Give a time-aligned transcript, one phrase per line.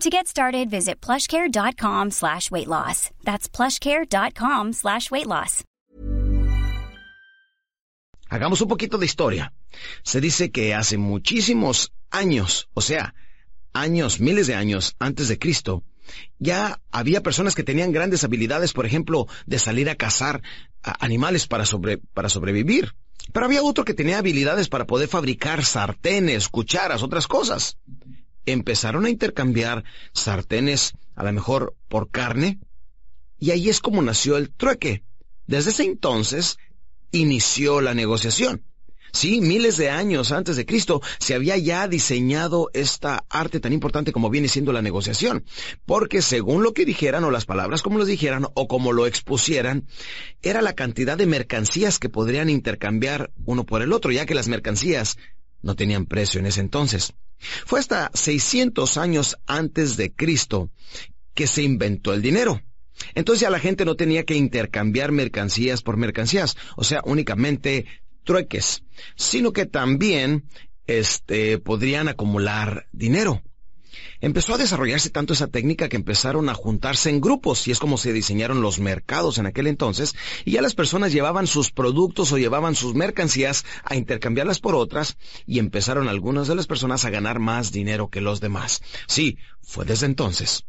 [0.00, 3.10] To get started, visit plushcare.com slash weight loss.
[3.24, 5.64] That's plushcare.com slash weight loss.
[8.28, 9.52] Hagamos un poquito de historia.
[10.02, 13.14] Se dice que hace muchísimos años, o sea,
[13.72, 15.84] años, miles de años antes de Cristo,
[16.38, 20.42] ya había personas que tenían grandes habilidades, por ejemplo, de salir a cazar
[20.82, 21.64] animales para,
[22.12, 22.94] para sobrevivir.
[23.32, 27.78] Pero había otro que tenía habilidades para poder fabricar sartenes, cucharas, otras cosas.
[28.46, 32.58] Empezaron a intercambiar sartenes, a lo mejor por carne,
[33.38, 35.02] y ahí es como nació el trueque.
[35.46, 36.56] Desde ese entonces
[37.10, 38.62] inició la negociación.
[39.14, 44.10] Sí, miles de años antes de Cristo se había ya diseñado esta arte tan importante
[44.10, 45.44] como viene siendo la negociación,
[45.86, 49.86] porque según lo que dijeran o las palabras como los dijeran o como lo expusieran,
[50.42, 54.48] era la cantidad de mercancías que podrían intercambiar uno por el otro, ya que las
[54.48, 55.16] mercancías
[55.62, 57.14] no tenían precio en ese entonces.
[57.66, 60.70] Fue hasta 600 años antes de Cristo
[61.34, 62.62] que se inventó el dinero.
[63.14, 67.86] Entonces ya la gente no tenía que intercambiar mercancías por mercancías, o sea, únicamente
[68.22, 68.82] trueques,
[69.16, 70.48] sino que también
[70.86, 73.42] este podrían acumular dinero.
[74.20, 77.98] Empezó a desarrollarse tanto esa técnica que empezaron a juntarse en grupos y es como
[77.98, 80.14] se diseñaron los mercados en aquel entonces
[80.44, 85.16] y ya las personas llevaban sus productos o llevaban sus mercancías a intercambiarlas por otras
[85.46, 88.82] y empezaron algunas de las personas a ganar más dinero que los demás.
[89.06, 90.64] Sí, fue desde entonces.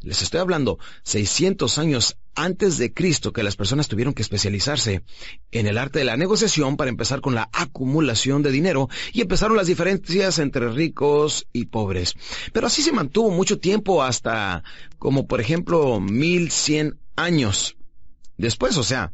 [0.00, 5.02] Les estoy hablando 600 años antes de Cristo que las personas tuvieron que especializarse
[5.50, 9.56] en el arte de la negociación para empezar con la acumulación de dinero y empezaron
[9.56, 12.14] las diferencias entre ricos y pobres.
[12.52, 14.62] Pero así se mantuvo mucho tiempo hasta
[14.98, 17.76] como por ejemplo 1100 años
[18.36, 19.12] después, o sea,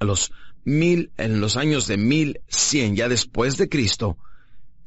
[0.00, 0.32] a los
[0.64, 4.18] mil, en los años de 1100 ya después de Cristo,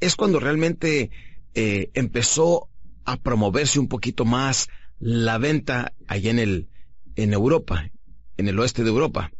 [0.01, 1.12] es cuando realmente
[1.53, 2.67] eh, empezó
[3.06, 4.67] a promoverse un poquito más
[5.00, 6.69] la venta allá en el,
[7.16, 7.90] en Europa,
[8.38, 9.31] en el oeste de Europa.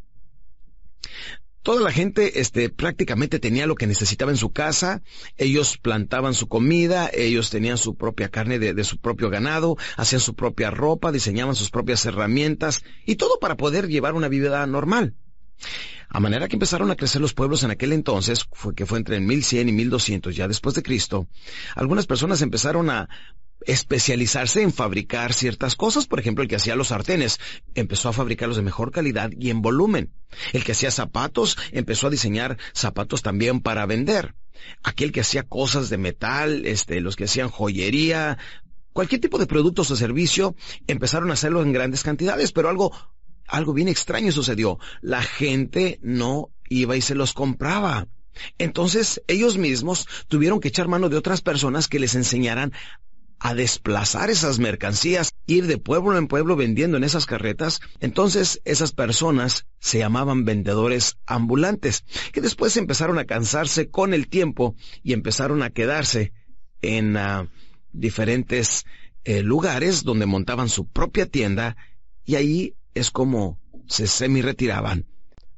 [1.68, 5.02] Toda la gente, este, prácticamente tenía lo que necesitaba en su casa,
[5.36, 10.22] ellos plantaban su comida, ellos tenían su propia carne de, de su propio ganado, hacían
[10.22, 15.16] su propia ropa, diseñaban sus propias herramientas, y todo para poder llevar una vida normal.
[16.08, 19.18] A manera que empezaron a crecer los pueblos en aquel entonces, fue que fue entre
[19.18, 21.28] el 1100 y 1200 ya después de Cristo,
[21.76, 23.10] algunas personas empezaron a
[23.66, 26.08] especializarse en fabricar ciertas cosas.
[26.08, 27.40] Por ejemplo, el que hacía los sartenes
[27.76, 30.12] empezó a fabricarlos de mejor calidad y en volumen.
[30.54, 34.36] El que hacía zapatos empezó a diseñar zapatos también para vender.
[34.84, 38.38] Aquel que hacía cosas de metal, este, los que hacían joyería,
[38.94, 40.56] cualquier tipo de productos o servicio,
[40.88, 42.92] empezaron a hacerlo en grandes cantidades, pero algo
[43.48, 44.78] algo bien extraño sucedió.
[45.02, 48.08] La gente no iba y se los compraba.
[48.58, 52.74] Entonces ellos mismos tuvieron que echar mano de otras personas que les enseñaran
[53.40, 57.80] a desplazar esas mercancías, ir de pueblo en pueblo vendiendo en esas carretas.
[58.00, 64.76] Entonces esas personas se llamaban vendedores ambulantes, que después empezaron a cansarse con el tiempo
[65.04, 66.34] y empezaron a quedarse
[66.82, 67.48] en uh,
[67.92, 68.86] diferentes
[69.24, 71.76] eh, lugares donde montaban su propia tienda
[72.26, 75.06] y ahí es como se semi retiraban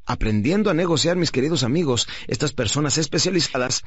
[0.09, 3.83] aprendiendo a negociar, mis queridos amigos, estas personas especializadas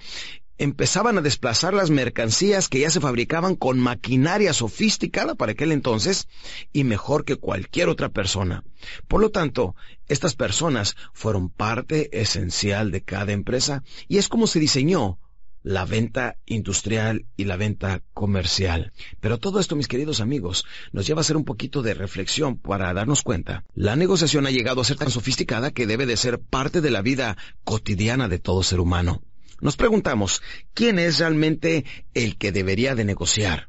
[0.56, 6.28] empezaban a desplazar las mercancías que ya se fabricaban con maquinaria sofisticada para aquel entonces
[6.72, 8.62] y mejor que cualquier otra persona.
[9.08, 9.74] Por lo tanto,
[10.06, 15.18] estas personas fueron parte esencial de cada empresa y es como se diseñó
[15.62, 18.92] la venta industrial y la venta comercial.
[19.20, 22.92] Pero todo esto, mis queridos amigos, nos lleva a hacer un poquito de reflexión para
[22.92, 23.64] darnos cuenta.
[23.74, 27.02] La negociación ha llegado a ser tan sofisticada que debe de ser parte de la
[27.02, 29.22] vida cotidiana de todo ser humano.
[29.60, 30.42] Nos preguntamos,
[30.74, 31.84] ¿quién es realmente
[32.14, 33.68] el que debería de negociar?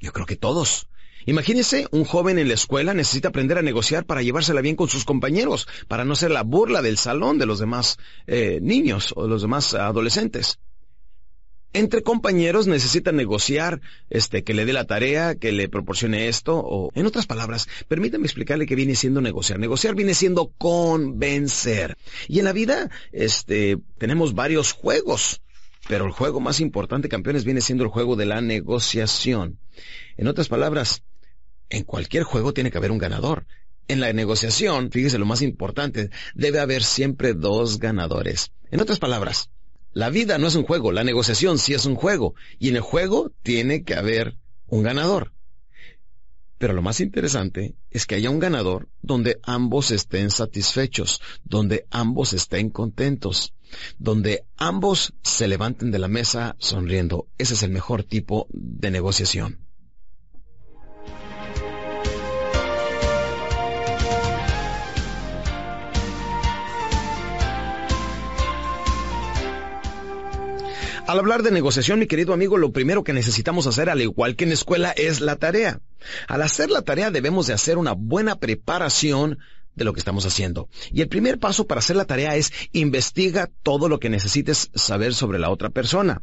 [0.00, 0.88] Yo creo que todos.
[1.24, 5.04] Imagínese, un joven en la escuela necesita aprender a negociar para llevársela bien con sus
[5.04, 7.96] compañeros, para no ser la burla del salón de los demás
[8.26, 10.58] eh, niños o los demás adolescentes
[11.72, 13.80] entre compañeros necesitan negociar,
[14.10, 18.26] este, que le dé la tarea, que le proporcione esto, o, en otras palabras, permítame
[18.26, 19.58] explicarle que viene siendo negociar.
[19.58, 21.96] Negociar viene siendo convencer.
[22.28, 25.40] Y en la vida, este, tenemos varios juegos.
[25.88, 29.58] Pero el juego más importante, campeones, viene siendo el juego de la negociación.
[30.16, 31.02] En otras palabras,
[31.70, 33.46] en cualquier juego tiene que haber un ganador.
[33.88, 38.52] En la negociación, fíjese lo más importante, debe haber siempre dos ganadores.
[38.70, 39.50] En otras palabras,
[39.92, 42.82] la vida no es un juego, la negociación sí es un juego, y en el
[42.82, 44.36] juego tiene que haber
[44.66, 45.32] un ganador.
[46.58, 52.32] Pero lo más interesante es que haya un ganador donde ambos estén satisfechos, donde ambos
[52.32, 53.52] estén contentos,
[53.98, 57.26] donde ambos se levanten de la mesa sonriendo.
[57.36, 59.61] Ese es el mejor tipo de negociación.
[71.12, 74.44] Al hablar de negociación, mi querido amigo, lo primero que necesitamos hacer, al igual que
[74.44, 75.82] en escuela, es la tarea.
[76.26, 79.38] Al hacer la tarea debemos de hacer una buena preparación
[79.74, 80.70] de lo que estamos haciendo.
[80.90, 85.12] Y el primer paso para hacer la tarea es investiga todo lo que necesites saber
[85.12, 86.22] sobre la otra persona.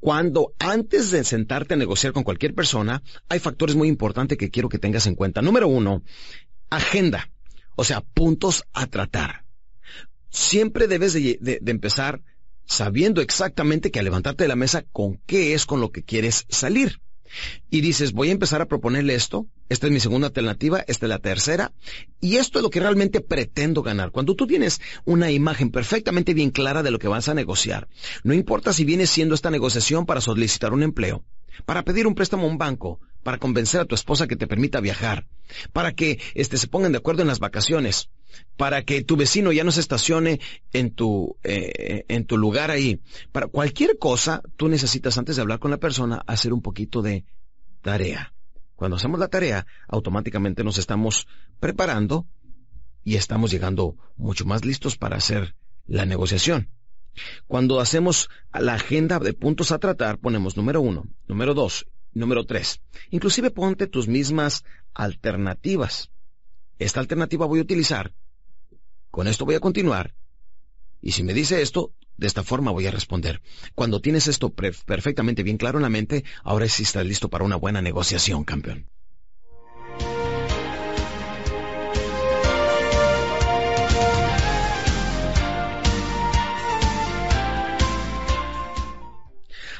[0.00, 4.70] Cuando antes de sentarte a negociar con cualquier persona, hay factores muy importantes que quiero
[4.70, 5.42] que tengas en cuenta.
[5.42, 6.02] Número uno,
[6.70, 7.30] agenda.
[7.76, 9.44] O sea, puntos a tratar.
[10.30, 12.22] Siempre debes de, de empezar
[12.68, 16.44] sabiendo exactamente que al levantarte de la mesa, con qué es con lo que quieres
[16.48, 17.00] salir.
[17.70, 21.10] Y dices, voy a empezar a proponerle esto, esta es mi segunda alternativa, esta es
[21.10, 21.72] la tercera,
[22.20, 24.12] y esto es lo que realmente pretendo ganar.
[24.12, 27.88] Cuando tú tienes una imagen perfectamente bien clara de lo que vas a negociar,
[28.22, 31.24] no importa si viene siendo esta negociación para solicitar un empleo,
[31.66, 34.80] para pedir un préstamo a un banco, para convencer a tu esposa que te permita
[34.80, 35.26] viajar,
[35.72, 38.08] para que este, se pongan de acuerdo en las vacaciones,
[38.56, 40.40] para que tu vecino ya no se estacione
[40.72, 43.00] en tu, eh, en tu lugar ahí.
[43.32, 47.24] Para cualquier cosa, tú necesitas antes de hablar con la persona hacer un poquito de
[47.82, 48.34] tarea.
[48.76, 51.26] Cuando hacemos la tarea, automáticamente nos estamos
[51.58, 52.26] preparando
[53.04, 56.68] y estamos llegando mucho más listos para hacer la negociación.
[57.46, 62.80] Cuando hacemos la agenda de puntos a tratar, ponemos número uno, número dos, número tres.
[63.10, 64.64] Inclusive ponte tus mismas
[64.94, 66.10] alternativas.
[66.78, 68.12] Esta alternativa voy a utilizar.
[69.10, 70.14] Con esto voy a continuar.
[71.00, 73.42] Y si me dice esto, de esta forma voy a responder.
[73.74, 77.56] Cuando tienes esto perfectamente bien claro en la mente, ahora sí estás listo para una
[77.56, 78.88] buena negociación, campeón.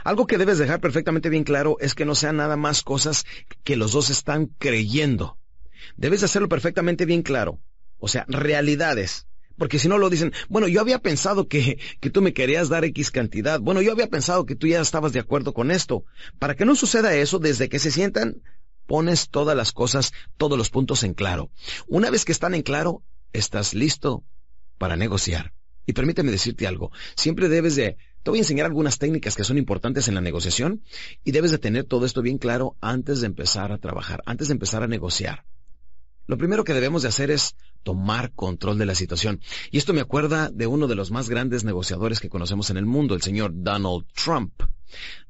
[0.02, 3.24] Algo que debes dejar perfectamente bien claro es que no sean nada más cosas
[3.62, 5.38] que los dos están creyendo.
[5.98, 7.60] Debes hacerlo perfectamente bien claro.
[7.98, 9.26] O sea, realidades.
[9.58, 12.84] Porque si no lo dicen, bueno, yo había pensado que, que tú me querías dar
[12.84, 13.60] X cantidad.
[13.60, 16.04] Bueno, yo había pensado que tú ya estabas de acuerdo con esto.
[16.38, 18.40] Para que no suceda eso, desde que se sientan,
[18.86, 21.50] pones todas las cosas, todos los puntos en claro.
[21.88, 23.02] Una vez que están en claro,
[23.32, 24.24] estás listo
[24.78, 25.52] para negociar.
[25.84, 29.58] Y permíteme decirte algo, siempre debes de, te voy a enseñar algunas técnicas que son
[29.58, 30.82] importantes en la negociación
[31.24, 34.52] y debes de tener todo esto bien claro antes de empezar a trabajar, antes de
[34.52, 35.44] empezar a negociar.
[36.28, 39.40] Lo primero que debemos de hacer es tomar control de la situación.
[39.70, 42.84] Y esto me acuerda de uno de los más grandes negociadores que conocemos en el
[42.84, 44.62] mundo, el señor Donald Trump.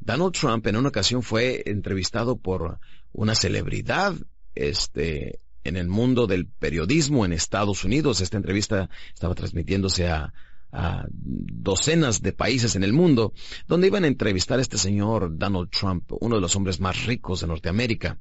[0.01, 2.81] Donald Trump en una ocasión fue entrevistado por
[3.13, 4.15] una celebridad,
[4.57, 8.21] este, en el mundo del periodismo en Estados Unidos.
[8.21, 10.33] Esta entrevista estaba transmitiéndose a,
[10.73, 13.33] a docenas de países en el mundo,
[13.69, 17.43] donde iban a entrevistar a este señor Donald Trump, uno de los hombres más ricos
[17.43, 18.19] de Norteamérica,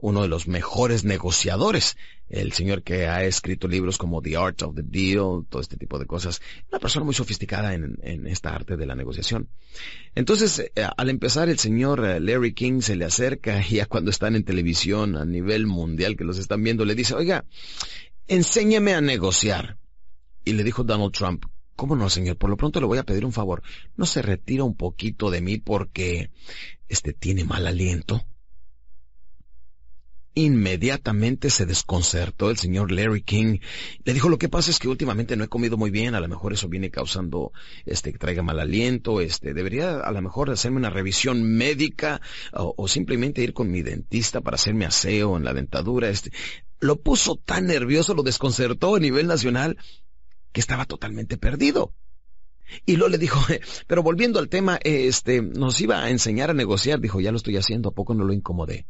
[0.00, 1.96] uno de los mejores negociadores,
[2.28, 5.98] el señor que ha escrito libros como The Art of the Deal, todo este tipo
[5.98, 6.40] de cosas,
[6.70, 9.48] una persona muy sofisticada en, esta arte de la negociación.
[10.14, 14.10] Entonces, eh, al empezar, el señor eh, Larry King se le acerca y ya cuando
[14.10, 17.44] están en televisión a nivel mundial que los están viendo, le dice, oiga,
[18.28, 19.78] enséñeme a negociar.
[20.44, 22.36] Y le dijo Donald Trump, ¿cómo no, señor?
[22.36, 23.62] Por lo pronto le voy a pedir un favor.
[23.96, 26.30] ¿No se retira un poquito de mí porque,
[26.88, 28.24] este, tiene mal aliento?
[30.38, 33.58] Inmediatamente se desconcertó el señor Larry King.
[34.04, 36.28] Le dijo, lo que pasa es que últimamente no he comido muy bien, a lo
[36.28, 37.50] mejor eso viene causando,
[37.86, 42.20] este, que traiga mal aliento, este, debería a lo mejor hacerme una revisión médica
[42.52, 46.30] o, simplemente ir con mi dentista para hacerme aseo en la dentadura, este.
[46.78, 49.76] Lo puso tan nervioso, lo desconcertó a nivel nacional,
[50.52, 51.92] que estaba totalmente perdido.
[52.86, 53.40] Y luego le dijo,
[53.88, 57.00] pero volviendo al tema, este, nos iba a enseñar a negociar.
[57.00, 58.86] Dijo, ya lo estoy haciendo, ¿a poco no lo incomodé?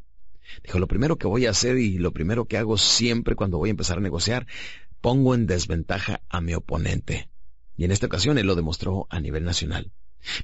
[0.62, 3.70] Dijo, lo primero que voy a hacer y lo primero que hago siempre cuando voy
[3.70, 4.46] a empezar a negociar,
[5.00, 7.28] pongo en desventaja a mi oponente.
[7.76, 9.92] Y en esta ocasión él lo demostró a nivel nacional.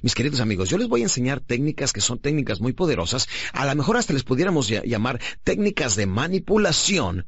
[0.01, 3.65] Mis queridos amigos, yo les voy a enseñar técnicas que son técnicas muy poderosas, a
[3.65, 7.27] lo mejor hasta les pudiéramos llamar técnicas de manipulación,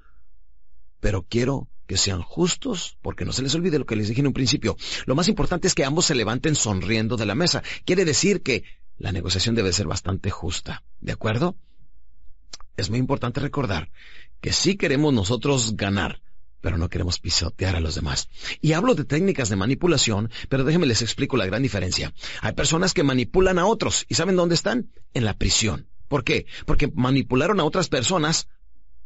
[0.99, 4.27] pero quiero que sean justos, porque no se les olvide lo que les dije en
[4.27, 4.75] un principio.
[5.05, 7.63] Lo más importante es que ambos se levanten sonriendo de la mesa.
[7.85, 8.63] Quiere decir que
[8.97, 10.83] la negociación debe ser bastante justa.
[10.99, 11.55] ¿De acuerdo?
[12.77, 13.89] Es muy importante recordar
[14.39, 16.21] que sí queremos nosotros ganar,
[16.61, 18.29] pero no queremos pisotear a los demás.
[18.61, 22.13] Y hablo de técnicas de manipulación, pero déjenme les explico la gran diferencia.
[22.41, 24.91] Hay personas que manipulan a otros y ¿saben dónde están?
[25.13, 25.87] En la prisión.
[26.07, 26.45] ¿Por qué?
[26.65, 28.47] Porque manipularon a otras personas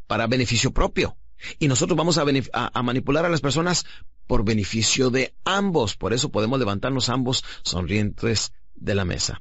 [0.06, 1.18] para beneficio propio.
[1.58, 3.86] Y nosotros vamos a, a, manipular a las personas
[4.28, 5.96] por beneficio de ambos.
[5.96, 9.40] Por eso podemos levantarnos ambos sonrientes de la mesa.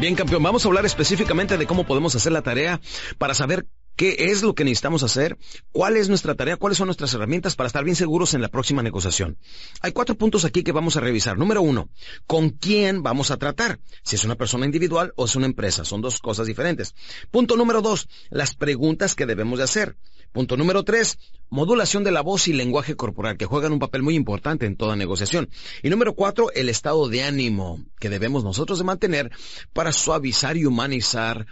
[0.00, 2.80] Bien, campeón, vamos a hablar específicamente de cómo podemos hacer la tarea
[3.18, 3.66] para saber
[3.98, 5.38] qué es lo que necesitamos hacer,
[5.72, 8.80] cuál es nuestra tarea, cuáles son nuestras herramientas para estar bien seguros en la próxima
[8.80, 9.36] negociación.
[9.80, 11.36] Hay cuatro puntos aquí que vamos a revisar.
[11.36, 11.90] Número uno,
[12.28, 13.80] ¿con quién vamos a tratar?
[14.04, 15.84] Si es una persona individual o es una empresa.
[15.84, 16.94] Son dos cosas diferentes.
[17.32, 19.96] Punto número dos, las preguntas que debemos de hacer.
[20.30, 21.18] Punto número tres,
[21.50, 24.94] modulación de la voz y lenguaje corporal, que juegan un papel muy importante en toda
[24.94, 25.50] negociación.
[25.82, 29.32] Y número cuatro, el estado de ánimo que debemos nosotros de mantener
[29.72, 31.46] para suavizar y humanizar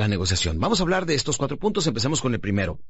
[0.00, 0.58] la negociación.
[0.58, 1.86] Vamos a hablar de estos cuatro puntos.
[1.86, 2.80] Empecemos con el primero.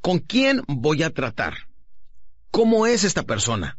[0.00, 1.68] ¿Con quién voy a tratar?
[2.50, 3.78] ¿Cómo es esta persona?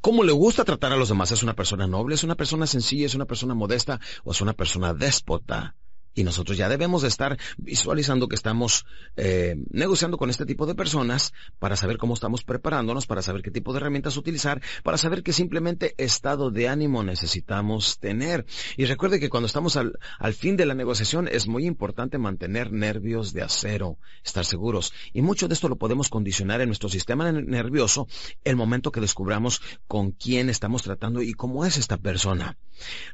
[0.00, 1.32] ¿Cómo le gusta tratar a los demás?
[1.32, 2.14] ¿Es una persona noble?
[2.14, 3.06] ¿Es una persona sencilla?
[3.06, 4.00] ¿Es una persona modesta?
[4.24, 5.74] ¿O es una persona déspota?
[6.18, 10.74] Y nosotros ya debemos de estar visualizando que estamos eh, negociando con este tipo de
[10.74, 15.22] personas para saber cómo estamos preparándonos, para saber qué tipo de herramientas utilizar, para saber
[15.22, 18.46] qué simplemente estado de ánimo necesitamos tener.
[18.76, 22.72] Y recuerde que cuando estamos al, al fin de la negociación es muy importante mantener
[22.72, 24.92] nervios de acero, estar seguros.
[25.12, 28.08] Y mucho de esto lo podemos condicionar en nuestro sistema nervioso
[28.42, 32.56] el momento que descubramos con quién estamos tratando y cómo es esta persona.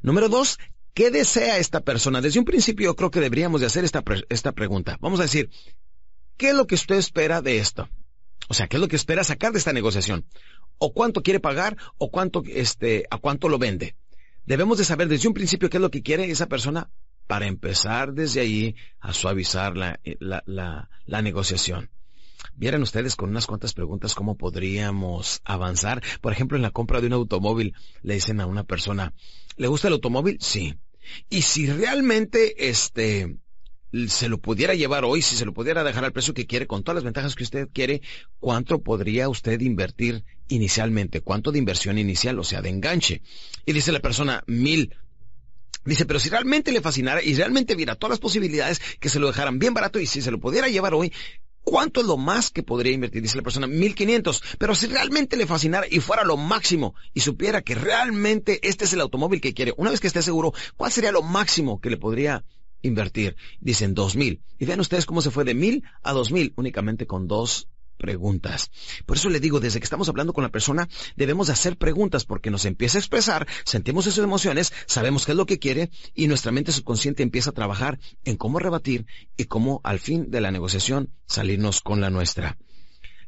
[0.00, 0.58] Número dos,
[0.94, 2.20] ¿Qué desea esta persona?
[2.20, 4.96] Desde un principio yo creo que deberíamos de hacer esta, esta pregunta.
[5.00, 5.50] Vamos a decir,
[6.36, 7.88] ¿qué es lo que usted espera de esto?
[8.48, 10.24] O sea, ¿qué es lo que espera sacar de esta negociación?
[10.78, 11.76] ¿O cuánto quiere pagar?
[11.98, 13.96] ¿O cuánto, este, a cuánto lo vende?
[14.46, 16.90] Debemos de saber desde un principio qué es lo que quiere esa persona
[17.26, 21.90] para empezar desde ahí a suavizar la, la, la, la negociación.
[22.54, 26.02] Vieran ustedes con unas cuantas preguntas cómo podríamos avanzar.
[26.20, 29.12] Por ejemplo, en la compra de un automóvil le dicen a una persona,
[29.56, 30.38] ¿le gusta el automóvil?
[30.40, 30.74] Sí.
[31.28, 33.36] Y si realmente este
[34.08, 36.82] se lo pudiera llevar hoy, si se lo pudiera dejar al precio que quiere, con
[36.82, 38.02] todas las ventajas que usted quiere,
[38.40, 41.20] ¿cuánto podría usted invertir inicialmente?
[41.20, 43.22] ¿Cuánto de inversión inicial, o sea, de enganche?
[43.64, 44.94] Y dice la persona, mil.
[45.84, 49.28] Dice, pero si realmente le fascinara y realmente viera todas las posibilidades que se lo
[49.28, 51.12] dejaran bien barato y si se lo pudiera llevar hoy,
[51.64, 53.22] ¿Cuánto es lo más que podría invertir?
[53.22, 54.42] Dice la persona, 1500.
[54.58, 58.92] Pero si realmente le fascinara y fuera lo máximo y supiera que realmente este es
[58.92, 61.96] el automóvil que quiere, una vez que esté seguro, ¿cuál sería lo máximo que le
[61.96, 62.44] podría
[62.82, 63.36] invertir?
[63.60, 64.42] Dicen 2000.
[64.58, 68.70] Y vean ustedes cómo se fue de 1000 a 2000 únicamente con dos preguntas.
[69.06, 72.24] Por eso le digo, desde que estamos hablando con la persona, debemos de hacer preguntas
[72.24, 76.26] porque nos empieza a expresar, sentimos esas emociones, sabemos qué es lo que quiere y
[76.26, 80.50] nuestra mente subconsciente empieza a trabajar en cómo rebatir y cómo al fin de la
[80.50, 82.58] negociación salirnos con la nuestra.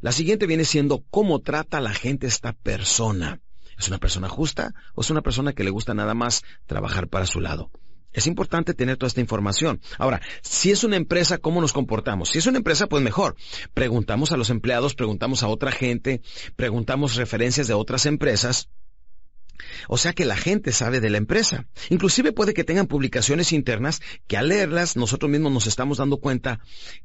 [0.00, 3.40] La siguiente viene siendo cómo trata la gente esta persona.
[3.78, 7.26] ¿Es una persona justa o es una persona que le gusta nada más trabajar para
[7.26, 7.70] su lado?
[8.12, 9.80] Es importante tener toda esta información.
[9.98, 12.30] Ahora, si es una empresa, ¿cómo nos comportamos?
[12.30, 13.36] Si es una empresa, pues mejor.
[13.74, 16.22] Preguntamos a los empleados, preguntamos a otra gente,
[16.56, 18.68] preguntamos referencias de otras empresas
[19.88, 21.66] O sea que la gente sabe de la empresa.
[21.90, 26.60] Inclusive puede que tengan publicaciones internas que al leerlas nosotros mismos nos estamos dando cuenta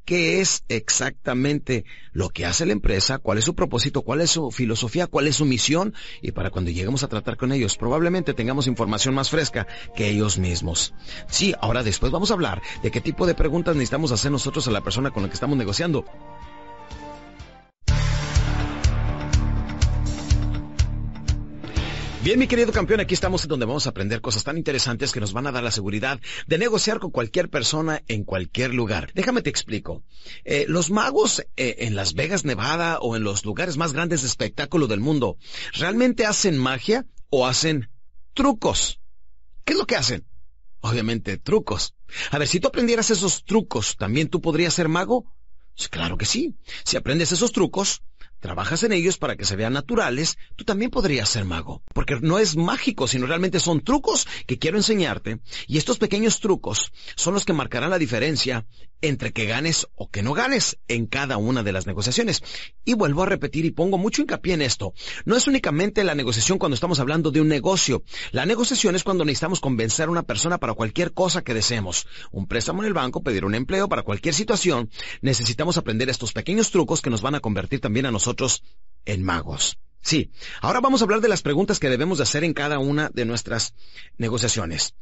[0.05, 4.51] qué es exactamente lo que hace la empresa, cuál es su propósito, cuál es su
[4.51, 8.67] filosofía, cuál es su misión y para cuando lleguemos a tratar con ellos probablemente tengamos
[8.67, 10.93] información más fresca que ellos mismos.
[11.27, 14.71] Sí, ahora después vamos a hablar de qué tipo de preguntas necesitamos hacer nosotros a
[14.71, 16.05] la persona con la que estamos negociando.
[22.23, 25.33] Bien, mi querido campeón, aquí estamos donde vamos a aprender cosas tan interesantes que nos
[25.33, 29.11] van a dar la seguridad de negociar con cualquier persona en cualquier lugar.
[29.15, 30.03] Déjame te explico.
[30.45, 34.27] Eh, los magos eh, en Las Vegas, Nevada o en los lugares más grandes de
[34.27, 35.37] espectáculo del mundo,
[35.73, 37.89] ¿realmente hacen magia o hacen
[38.35, 38.99] trucos?
[39.65, 40.23] ¿Qué es lo que hacen?
[40.81, 41.95] Obviamente trucos.
[42.29, 45.25] A ver, si tú aprendieras esos trucos, ¿también tú podrías ser mago?
[45.89, 46.53] claro que sí.
[46.83, 48.03] Si aprendes esos trucos,
[48.41, 51.81] trabajas en ellos para que se vean naturales, tú también podrías ser mago.
[51.93, 55.39] Porque no es mágico, sino realmente son trucos que quiero enseñarte.
[55.67, 58.65] Y estos pequeños trucos son los que marcarán la diferencia
[59.03, 62.43] entre que ganes o que no ganes en cada una de las negociaciones.
[62.83, 64.93] Y vuelvo a repetir y pongo mucho hincapié en esto.
[65.25, 68.03] No es únicamente la negociación cuando estamos hablando de un negocio.
[68.31, 72.07] La negociación es cuando necesitamos convencer a una persona para cualquier cosa que deseemos.
[72.31, 74.89] Un préstamo en el banco, pedir un empleo, para cualquier situación.
[75.21, 78.30] Necesitamos aprender estos pequeños trucos que nos van a convertir también a nosotros
[79.05, 79.77] en magos.
[80.01, 83.09] Sí, ahora vamos a hablar de las preguntas que debemos de hacer en cada una
[83.13, 83.75] de nuestras
[84.17, 84.95] negociaciones.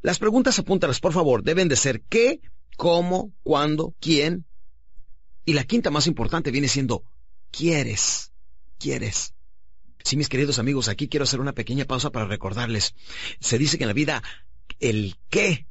[0.00, 2.40] Las preguntas, apúntalas por favor, deben de ser ¿qué
[2.76, 4.46] cómo, cuándo, quién.
[5.44, 7.04] Y la quinta más importante viene siendo
[7.50, 8.32] ¿quieres?
[8.78, 9.34] ¿Quieres?
[10.04, 12.94] Sí, mis queridos amigos, aquí quiero hacer una pequeña pausa para recordarles.
[13.40, 14.22] Se dice que en la vida
[14.80, 15.66] el qué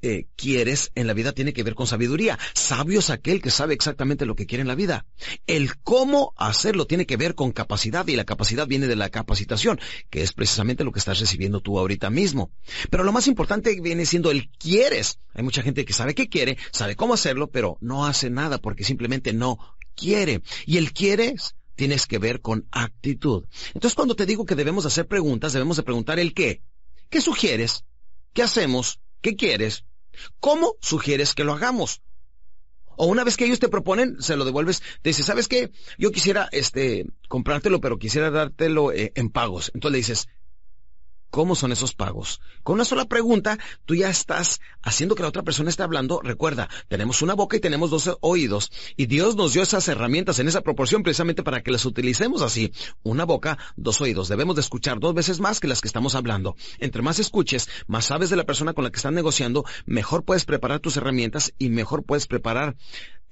[0.00, 2.38] eh, quieres en la vida tiene que ver con sabiduría.
[2.54, 5.06] Sabio es aquel que sabe exactamente lo que quiere en la vida.
[5.46, 9.80] El cómo hacerlo tiene que ver con capacidad y la capacidad viene de la capacitación,
[10.10, 12.50] que es precisamente lo que estás recibiendo tú ahorita mismo.
[12.90, 15.18] Pero lo más importante viene siendo el quieres.
[15.34, 18.84] Hay mucha gente que sabe qué quiere, sabe cómo hacerlo, pero no hace nada porque
[18.84, 19.58] simplemente no
[19.94, 20.42] quiere.
[20.66, 23.46] Y el quieres tienes que ver con actitud.
[23.68, 26.62] Entonces cuando te digo que debemos hacer preguntas, debemos de preguntar el qué.
[27.08, 27.84] ¿Qué sugieres?
[28.32, 29.00] ¿Qué hacemos?
[29.20, 29.84] ¿Qué quieres?
[30.40, 32.02] ¿Cómo sugieres que lo hagamos?
[32.96, 35.70] O una vez que ellos te proponen, se lo devuelves, te dice, ¿sabes qué?
[35.98, 39.70] Yo quisiera, este, comprártelo, pero quisiera dártelo eh, en pagos.
[39.72, 40.28] Entonces le dices,
[41.30, 42.40] ¿Cómo son esos pagos?
[42.62, 46.20] Con una sola pregunta, tú ya estás haciendo que la otra persona esté hablando.
[46.22, 48.70] Recuerda, tenemos una boca y tenemos dos oídos.
[48.96, 52.72] Y Dios nos dio esas herramientas en esa proporción precisamente para que las utilicemos así.
[53.02, 54.28] Una boca, dos oídos.
[54.28, 56.56] Debemos de escuchar dos veces más que las que estamos hablando.
[56.78, 60.46] Entre más escuches, más sabes de la persona con la que estás negociando, mejor puedes
[60.46, 62.76] preparar tus herramientas y mejor puedes preparar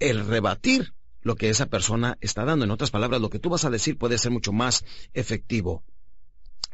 [0.01, 2.67] el rebatir lo que esa persona está dando.
[2.67, 5.83] En otras palabras, lo que tú vas a decir puede ser mucho más efectivo.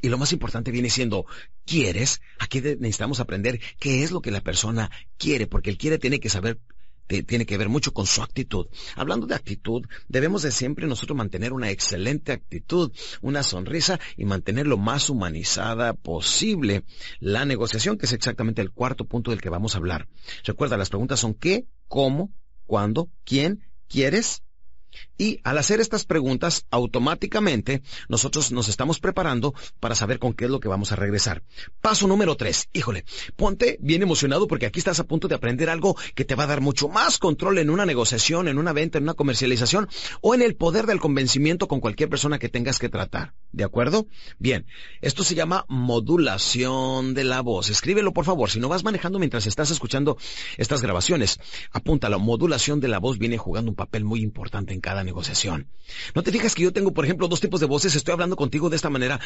[0.03, 1.25] Y lo más importante viene siendo,
[1.65, 2.21] ¿quieres?
[2.39, 6.29] Aquí necesitamos aprender qué es lo que la persona quiere, porque el quiere tiene que
[6.29, 6.59] saber
[7.07, 8.69] tiene que ver mucho con su actitud.
[8.97, 14.67] Hablando de actitud, debemos de siempre nosotros mantener una excelente actitud, una sonrisa y mantener
[14.67, 16.85] lo más humanizada posible
[17.21, 20.09] la negociación, que es exactamente el cuarto punto del que vamos a hablar.
[20.45, 22.33] Recuerda, las preguntas son qué, cómo,
[22.67, 24.43] cuándo, quién, quieres
[25.19, 30.51] y al hacer estas preguntas, automáticamente nosotros nos estamos preparando para saber con qué es
[30.51, 31.43] lo que vamos a regresar.
[31.81, 32.69] Paso número tres.
[32.73, 33.05] Híjole,
[33.37, 36.49] ponte bien emocionado porque aquí estás a punto de aprender algo que te va a
[36.49, 39.89] dar mucho más control en una negociación, en una venta, en una comercialización
[40.21, 43.35] o en el poder del convencimiento con cualquier persona que tengas que tratar.
[43.53, 44.07] ¿De acuerdo?
[44.39, 44.67] Bien,
[45.01, 47.69] esto se llama modulación de la voz.
[47.69, 48.51] Escríbelo por favor.
[48.51, 50.17] Si no vas manejando mientras estás escuchando
[50.57, 51.39] estas grabaciones,
[51.71, 52.19] apúntalo.
[52.19, 55.71] Modulación de la voz viene jugando un papel muy importante en cada negociación.
[56.15, 57.95] ¿No te fijas que yo tengo, por ejemplo, dos tipos de voces?
[57.95, 59.19] Estoy hablando contigo de esta manera,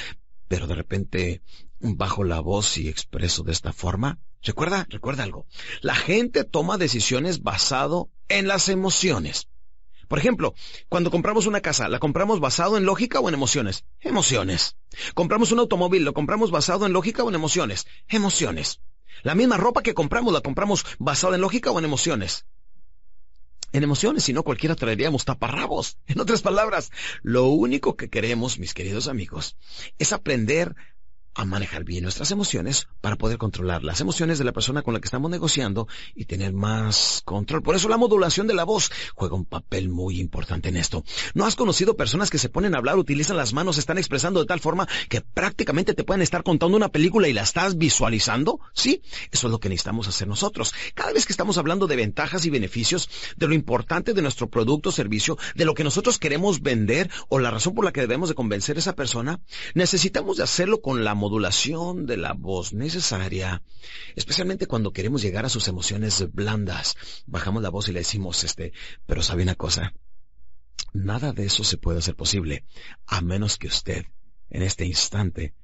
[0.47, 1.42] pero de repente
[1.81, 4.21] bajo la voz y expreso de esta forma.
[4.42, 5.47] Recuerda, recuerda algo.
[5.81, 9.49] La gente toma decisiones basado en las emociones.
[10.07, 10.55] Por ejemplo,
[10.88, 13.85] cuando compramos una casa, ¿la compramos basado en lógica o en emociones?
[14.01, 14.77] Emociones.
[15.14, 17.87] Compramos un automóvil, ¿lo compramos basado en lógica o en emociones?
[18.07, 18.81] Emociones.
[19.25, 22.47] La misma ropa que compramos, ¿la compramos basada en lógica o en emociones?
[23.77, 25.99] En emociones, si no cualquiera traeríamos taparrabos.
[26.07, 26.91] En otras palabras,
[27.23, 29.57] lo único que queremos, mis queridos amigos,
[29.99, 30.75] es aprender
[31.37, 35.01] a manejar bien nuestras emociones para poder controlar las emociones de la persona con la
[35.01, 37.62] que estamos negociando y tener más control.
[37.62, 41.05] Por eso la modulación de la voz juega un papel muy importante en esto.
[41.35, 44.46] ¿No has conocido personas que se ponen a hablar, utilizan las manos, están expresando de
[44.46, 48.59] tal forma que prácticamente te pueden estar contando una película y la estás visualizando?
[48.72, 50.72] Sí, eso es lo que necesitamos hacer nosotros.
[50.94, 54.88] Cada vez que estamos hablando de ventajas y beneficios, de lo importante de nuestro producto
[54.88, 58.31] o servicio, de lo que nosotros queremos vender o la razón por la que debemos
[58.31, 59.40] de convencer a esa persona,
[59.75, 61.26] necesitamos de hacerlo con la modulación
[62.07, 63.62] de la voz necesaria,
[64.15, 66.97] especialmente cuando queremos llegar a sus emociones blandas.
[67.27, 68.73] Bajamos la voz y le decimos, este,
[69.07, 69.93] pero sabe una cosa,
[70.93, 72.65] nada de eso se puede hacer posible,
[73.07, 74.07] a menos que usted,
[74.51, 75.55] en este instante,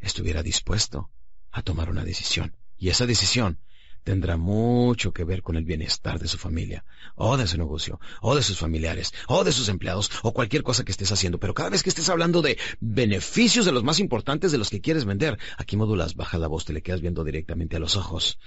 [0.00, 1.10] estuviera dispuesto
[1.50, 2.56] a tomar una decisión.
[2.76, 3.58] Y esa decisión
[4.04, 6.84] tendrá mucho que ver con el bienestar de su familia,
[7.14, 10.84] o de su negocio, o de sus familiares, o de sus empleados, o cualquier cosa
[10.84, 11.38] que estés haciendo.
[11.38, 14.80] Pero cada vez que estés hablando de beneficios de los más importantes de los que
[14.80, 18.38] quieres vender, aquí modulas, baja la voz, te le quedas viendo directamente a los ojos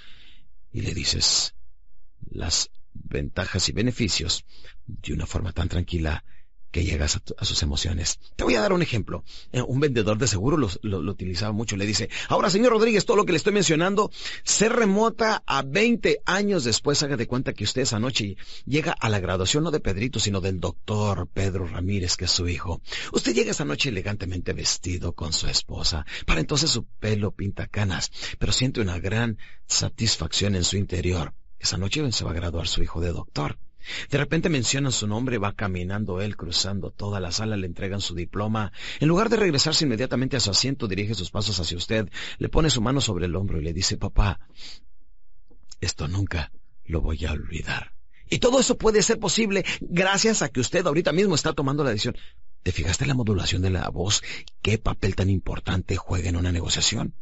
[0.72, 1.56] y le dices
[2.30, 4.46] las ventajas y beneficios
[4.86, 6.24] de una forma tan tranquila
[6.72, 8.20] que llegas a, sus emociones.
[8.36, 9.24] Te voy a dar un ejemplo.
[9.52, 11.76] Eh, un vendedor de seguro lo, utilizaba mucho.
[11.76, 14.12] Le dice, ahora señor Rodríguez, todo lo que le estoy mencionando
[14.44, 17.04] se remota a 20 años después.
[17.04, 20.42] Haga de cuenta que usted esa noche llega a la graduación no de Pedrito, sino
[20.42, 22.82] del doctor Pedro Ramírez, que es su hijo.
[23.12, 26.06] Usted llega esa noche elegantemente vestido con su esposa.
[26.26, 31.34] Para entonces su pelo pinta canas, pero siente una gran satisfacción en su interior.
[31.60, 33.58] Esa noche se va a graduar su hijo de doctor.
[34.10, 38.16] De repente mencionan su nombre, va caminando él, cruzando toda la sala, le entregan su
[38.16, 38.72] diploma.
[39.00, 42.70] En lugar de regresarse inmediatamente a su asiento, dirige sus pasos hacia usted, le pone
[42.70, 44.40] su mano sobre el hombro y le dice, papá,
[45.80, 46.52] esto nunca
[46.86, 47.94] lo voy a olvidar.
[48.30, 51.90] Y todo eso puede ser posible gracias a que usted ahorita mismo está tomando la
[51.90, 52.16] decisión.
[52.64, 54.22] ¿Te fijaste en la modulación de la voz?
[54.62, 57.14] ¿Qué papel tan importante juega en una negociación?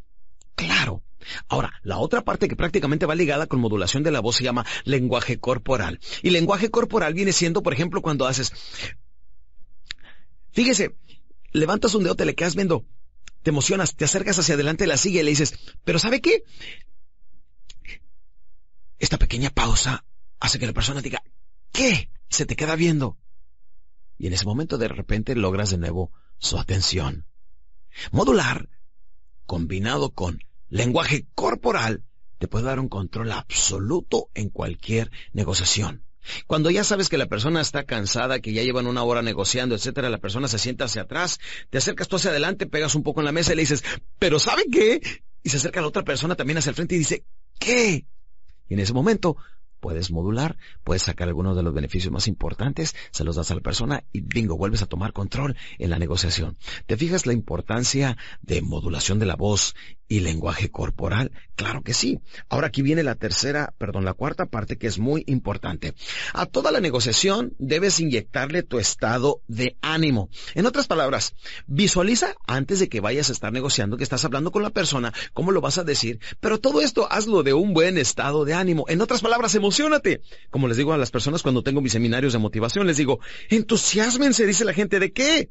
[0.60, 1.02] Claro.
[1.48, 4.66] Ahora, la otra parte que prácticamente va ligada con modulación de la voz se llama
[4.84, 6.00] lenguaje corporal.
[6.22, 8.52] Y lenguaje corporal viene siendo, por ejemplo, cuando haces...
[10.52, 10.96] Fíjese,
[11.52, 12.84] levantas un dedo, te le quedas viendo,
[13.42, 16.44] te emocionas, te acercas hacia adelante, la sigue y le dices, pero ¿sabe qué?
[18.98, 20.04] Esta pequeña pausa
[20.40, 21.22] hace que la persona diga,
[21.72, 22.10] ¿qué?
[22.28, 23.16] Se te queda viendo.
[24.18, 27.26] Y en ese momento de repente logras de nuevo su atención.
[28.10, 28.68] Modular
[29.46, 30.40] combinado con
[30.70, 32.04] lenguaje corporal,
[32.38, 36.04] te puede dar un control absoluto en cualquier negociación.
[36.46, 40.10] Cuando ya sabes que la persona está cansada, que ya llevan una hora negociando, etcétera,
[40.10, 41.38] la persona se sienta hacia atrás,
[41.70, 43.84] te acercas tú hacia adelante, pegas un poco en la mesa y le dices,
[44.18, 45.00] pero ¿sabe qué?
[45.42, 47.24] Y se acerca la otra persona también hacia el frente y dice,
[47.58, 48.06] ¿qué?
[48.68, 49.36] Y en ese momento
[49.80, 53.62] puedes modular, puedes sacar algunos de los beneficios más importantes, se los das a la
[53.62, 56.58] persona y bingo, vuelves a tomar control en la negociación.
[56.86, 59.74] ¿Te fijas la importancia de modulación de la voz
[60.10, 61.30] y lenguaje corporal?
[61.54, 62.18] Claro que sí.
[62.48, 65.94] Ahora aquí viene la tercera, perdón, la cuarta parte que es muy importante.
[66.34, 70.28] A toda la negociación debes inyectarle tu estado de ánimo.
[70.54, 71.36] En otras palabras,
[71.68, 75.52] visualiza antes de que vayas a estar negociando que estás hablando con la persona, cómo
[75.52, 78.86] lo vas a decir, pero todo esto hazlo de un buen estado de ánimo.
[78.88, 80.22] En otras palabras, emocionate.
[80.50, 84.44] Como les digo a las personas cuando tengo mis seminarios de motivación, les digo, entusiasmense,
[84.44, 85.50] dice la gente, ¿de qué?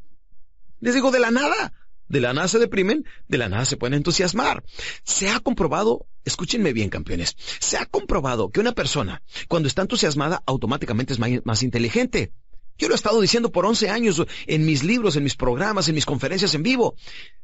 [0.81, 1.71] Les digo, de la nada.
[2.09, 4.63] De la nada se deprimen, de la nada se pueden entusiasmar.
[5.03, 10.41] Se ha comprobado, escúchenme bien campeones, se ha comprobado que una persona cuando está entusiasmada
[10.45, 12.33] automáticamente es más, inteligente.
[12.79, 15.95] Yo lo he estado diciendo por 11 años en mis libros, en mis programas, en
[15.95, 16.95] mis conferencias en vivo.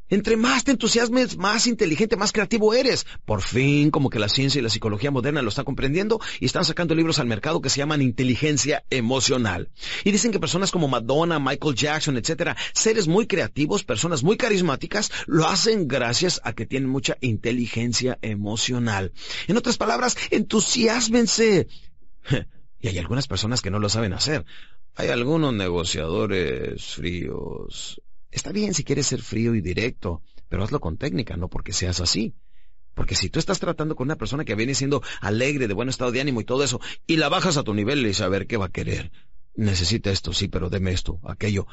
[0.08, 3.06] Entre más te entusiasmes, más inteligente, más creativo eres.
[3.26, 6.63] Por fin, como que la ciencia y la psicología moderna lo está comprendiendo y están
[6.63, 9.71] sacando libros al mercado que se llaman inteligencia emocional.
[10.06, 15.12] Y dicen que personas como Madonna, Michael Jackson, etcétera, seres muy creativos, personas muy carismáticas,
[15.28, 19.12] lo hacen gracias a que tienen mucha inteligencia emocional.
[19.48, 21.67] En otras palabras, entusiasmense.
[22.82, 24.45] Y hay algunas personas que no lo saben hacer.
[24.96, 28.02] Hay algunos negociadores fríos,
[28.36, 32.02] Está bien si quieres ser frío y directo, pero hazlo con técnica, no porque seas
[32.02, 32.36] así.
[32.94, 36.12] Porque si tú estás tratando con una persona que viene siendo alegre, de buen estado
[36.12, 38.66] de ánimo y todo eso, y la bajas a tu nivel y ver, ¿qué va
[38.66, 39.14] a querer?
[39.56, 41.66] Necesita esto, sí, pero deme esto, aquello.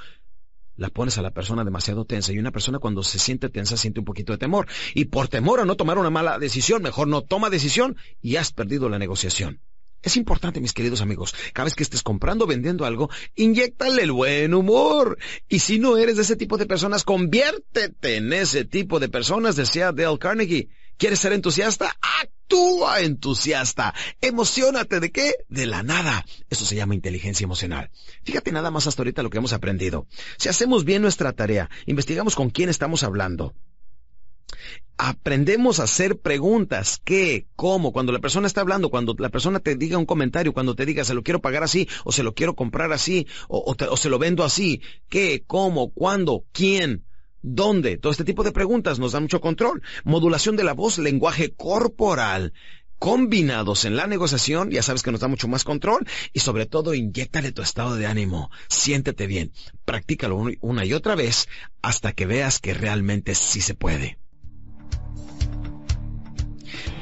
[0.77, 3.99] La pones a la persona demasiado tensa y una persona cuando se siente tensa siente
[3.99, 4.69] un poquito de temor.
[4.95, 8.53] Y por temor a no tomar una mala decisión, mejor no toma decisión y has
[8.53, 9.61] perdido la negociación.
[10.03, 14.13] Es importante, mis queridos amigos, cada vez que estés comprando o vendiendo algo, inyectale el
[14.13, 15.17] buen humor.
[15.49, 19.55] Y si no eres de ese tipo de personas, conviértete en ese tipo de personas,
[19.55, 20.69] decía Dale Carnegie.
[20.99, 21.97] ¿Quieres ser entusiasta?
[22.21, 23.95] Actúa entusiasta.
[24.21, 25.35] Emocionate de qué?
[25.49, 26.25] De la nada.
[26.51, 27.91] Eso se llama inteligencia emocional.
[28.25, 30.07] Fíjate nada más hasta ahorita lo que hemos aprendido.
[30.37, 33.55] Si hacemos bien nuestra tarea, investigamos con quién estamos hablando,
[35.03, 37.01] aprendemos a hacer preguntas.
[37.05, 37.47] ¿Qué?
[37.57, 37.93] ¿Cómo?
[37.93, 41.05] Cuando la persona está hablando, cuando la persona te diga un comentario, cuando te diga
[41.05, 44.45] se lo quiero pagar así, o se lo quiero comprar así, o, se lo vendo
[44.45, 44.81] así.
[45.09, 45.43] ¿Qué?
[45.47, 45.91] ¿Cómo?
[45.91, 46.45] ¿Cuándo?
[46.53, 47.05] ¿Quién?
[47.43, 47.99] ¿Dónde?
[47.99, 49.83] Todo este tipo de preguntas nos da mucho control.
[50.05, 52.53] Modulación de la voz, lenguaje corporal
[53.01, 56.95] combinados en la negociación, ya sabes que nos da mucho más control y sobre todo
[56.95, 59.51] inyectale tu estado de ánimo, siéntete bien,
[59.85, 61.49] practícalo una y otra vez
[61.83, 64.19] hasta que veas que realmente sí se puede.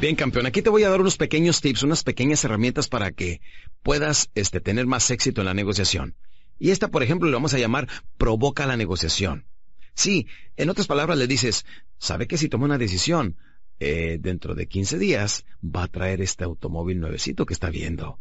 [0.00, 3.42] Bien, campeón, aquí te voy a dar unos pequeños tips, unas pequeñas herramientas para que
[3.82, 6.16] puedas este, tener más éxito en la negociación.
[6.58, 7.86] Y esta, por ejemplo, le vamos a llamar
[8.16, 9.44] provoca la negociación.
[9.92, 11.66] Sí, en otras palabras le dices,
[11.98, 13.36] sabe que si toma una decisión,
[13.78, 18.18] eh, dentro de 15 días va a traer este automóvil nuevecito que está viendo.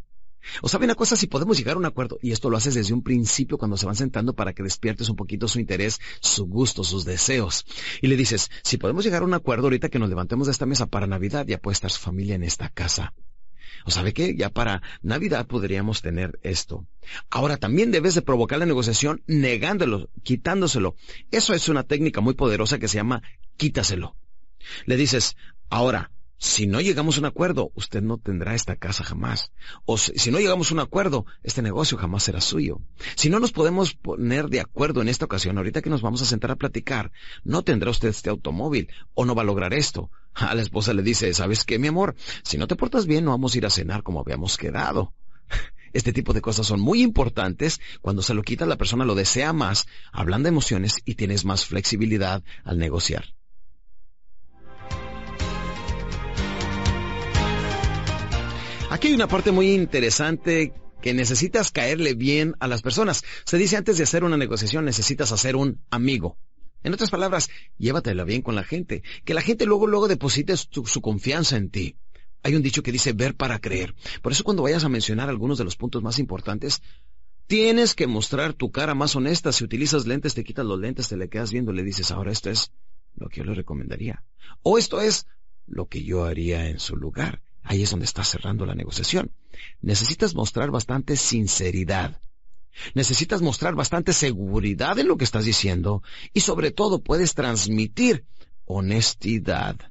[0.61, 2.93] O sabe una cosa, si podemos llegar a un acuerdo, y esto lo haces desde
[2.93, 6.83] un principio cuando se van sentando para que despiertes un poquito su interés, su gusto,
[6.83, 7.65] sus deseos.
[8.01, 10.65] Y le dices, si podemos llegar a un acuerdo ahorita que nos levantemos de esta
[10.65, 13.13] mesa para Navidad, ya puede estar su familia en esta casa.
[13.85, 14.35] ¿O sabe qué?
[14.35, 16.85] Ya para Navidad podríamos tener esto.
[17.29, 20.95] Ahora también debes de provocar la negociación negándolo, quitándoselo.
[21.31, 23.23] Eso es una técnica muy poderosa que se llama
[23.57, 24.15] quítaselo.
[24.85, 25.37] Le dices,
[25.69, 29.51] ahora, si no llegamos a un acuerdo, usted no tendrá esta casa jamás.
[29.83, 32.79] O si, no llegamos a un acuerdo, este negocio jamás será suyo.
[33.15, 36.25] Si no nos podemos poner de acuerdo en esta ocasión, ahorita que nos vamos a
[36.25, 37.11] sentar a platicar,
[37.43, 40.11] no tendrá usted este automóvil o no va a lograr esto.
[40.33, 42.15] A la esposa le dice, ¿sabes qué, mi amor?
[42.43, 45.13] Si no te portas bien, no vamos a ir a cenar como habíamos quedado.
[45.91, 47.81] Este tipo de cosas son muy importantes.
[47.99, 51.65] Cuando se lo quita, la persona lo desea más, hablan de emociones y tienes más
[51.65, 53.33] flexibilidad al negociar.
[58.89, 63.23] Aquí hay una parte muy interesante que necesitas caerle bien a las personas.
[63.45, 66.39] Se dice antes de hacer una negociación necesitas hacer un amigo.
[66.81, 69.03] En otras palabras, llévatela bien con la gente.
[69.25, 71.97] Que la gente luego, luego deposite su, confianza en ti.
[72.41, 73.93] Hay un dicho que dice ver para creer.
[74.23, 76.81] Por eso cuando vayas a mencionar algunos de los puntos más importantes,
[77.45, 79.51] tienes que mostrar tu cara más honesta.
[79.51, 82.49] Si utilizas lentes, te quitas los lentes, te le quedas viendo, le dices, ahora esto
[82.49, 82.71] es
[83.15, 84.23] lo que yo le recomendaría.
[84.63, 85.27] O esto es
[85.67, 87.43] lo que yo haría en su lugar.
[87.69, 89.31] Ahí es donde estás cerrando la negociación.
[89.79, 92.19] Necesitas mostrar bastante sinceridad.
[92.95, 96.01] Necesitas mostrar bastante seguridad en lo que estás diciendo
[96.33, 98.25] y sobre todo puedes transmitir
[98.65, 99.88] honestidad.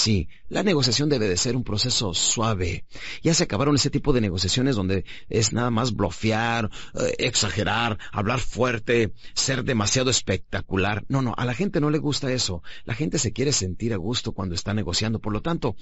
[0.00, 2.86] Sí, la negociación debe de ser un proceso suave.
[3.22, 8.40] Ya se acabaron ese tipo de negociaciones donde es nada más blofear, eh, exagerar, hablar
[8.40, 11.04] fuerte, ser demasiado espectacular.
[11.08, 12.62] No, no, a la gente no le gusta eso.
[12.86, 15.18] La gente se quiere sentir a gusto cuando está negociando.
[15.18, 15.76] Por lo tanto,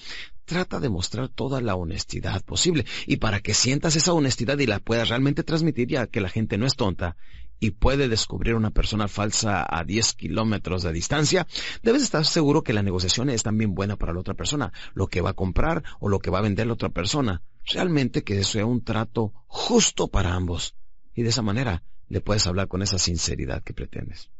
[0.44, 2.86] trata de mostrar toda la honestidad posible.
[3.06, 6.58] Y para que sientas esa honestidad y la puedas realmente transmitir, ya que la gente
[6.58, 7.16] no es tonta
[7.60, 11.46] y puede descubrir una persona falsa a 10 kilómetros de distancia,
[11.82, 15.20] debes estar seguro que la negociación es también buena para la otra persona, lo que
[15.20, 17.42] va a comprar o lo que va a vender la otra persona.
[17.66, 20.74] Realmente que sea un trato justo para ambos.
[21.14, 24.30] Y de esa manera le puedes hablar con esa sinceridad que pretendes.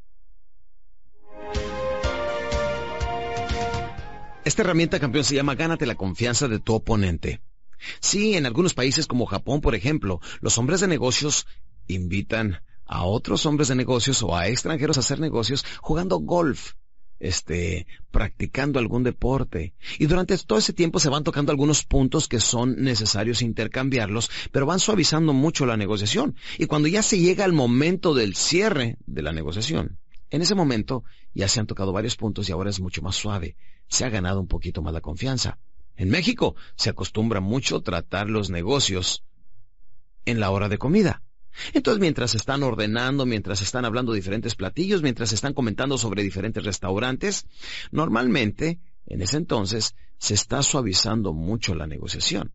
[4.45, 7.43] Esta herramienta campeón se llama Gánate la confianza de tu oponente.
[8.01, 11.47] Sí, en algunos países como Japón, por ejemplo, los hombres de negocios
[11.87, 16.73] invitan a otros hombres de negocios o a extranjeros a hacer negocios jugando golf,
[17.21, 19.75] este, practicando algún deporte.
[19.99, 24.67] Y durante todo ese tiempo se van tocando algunos puntos que son necesarios intercambiarlos, pero
[24.67, 26.35] van suavizando mucho la negociación.
[26.59, 29.99] Y cuando ya se llega al momento del cierre de la negociación,
[30.31, 33.57] en ese momento ya se han tocado varios puntos y ahora es mucho más suave.
[33.89, 35.59] Se ha ganado un poquito más la confianza.
[35.97, 39.25] En México se acostumbra mucho tratar los negocios
[40.25, 41.23] en la hora de comida.
[41.73, 47.47] Entonces, mientras están ordenando, mientras están hablando diferentes platillos, mientras están comentando sobre diferentes restaurantes,
[47.91, 52.53] normalmente, en ese entonces, se está suavizando mucho la negociación.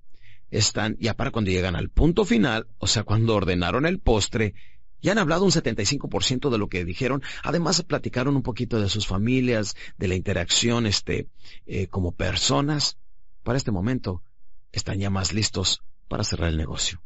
[0.52, 4.54] Están, ya para cuando llegan al punto final, o sea, cuando ordenaron el postre,
[5.02, 7.22] ya han hablado un 75% de lo que dijeron.
[7.44, 11.28] Además, platicaron un poquito de sus familias, de la interacción, este,
[11.66, 12.98] eh, como personas.
[13.44, 14.24] Para este momento,
[14.72, 17.02] están ya más listos para cerrar el negocio.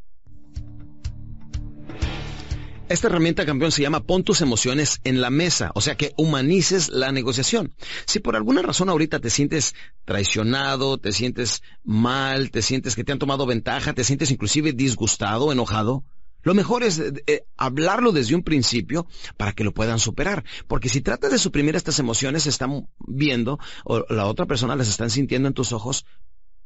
[2.89, 6.87] Esta herramienta, campeón, se llama pon tus emociones en la mesa, o sea que humanices
[6.87, 7.75] la negociación.
[8.05, 13.11] Si por alguna razón ahorita te sientes traicionado, te sientes mal, te sientes que te
[13.11, 16.05] han tomado ventaja, te sientes inclusive disgustado, enojado,
[16.43, 20.45] lo mejor es eh, hablarlo desde un principio para que lo puedan superar.
[20.69, 25.09] Porque si tratas de suprimir estas emociones, están viendo o la otra persona las están
[25.09, 26.05] sintiendo en tus ojos,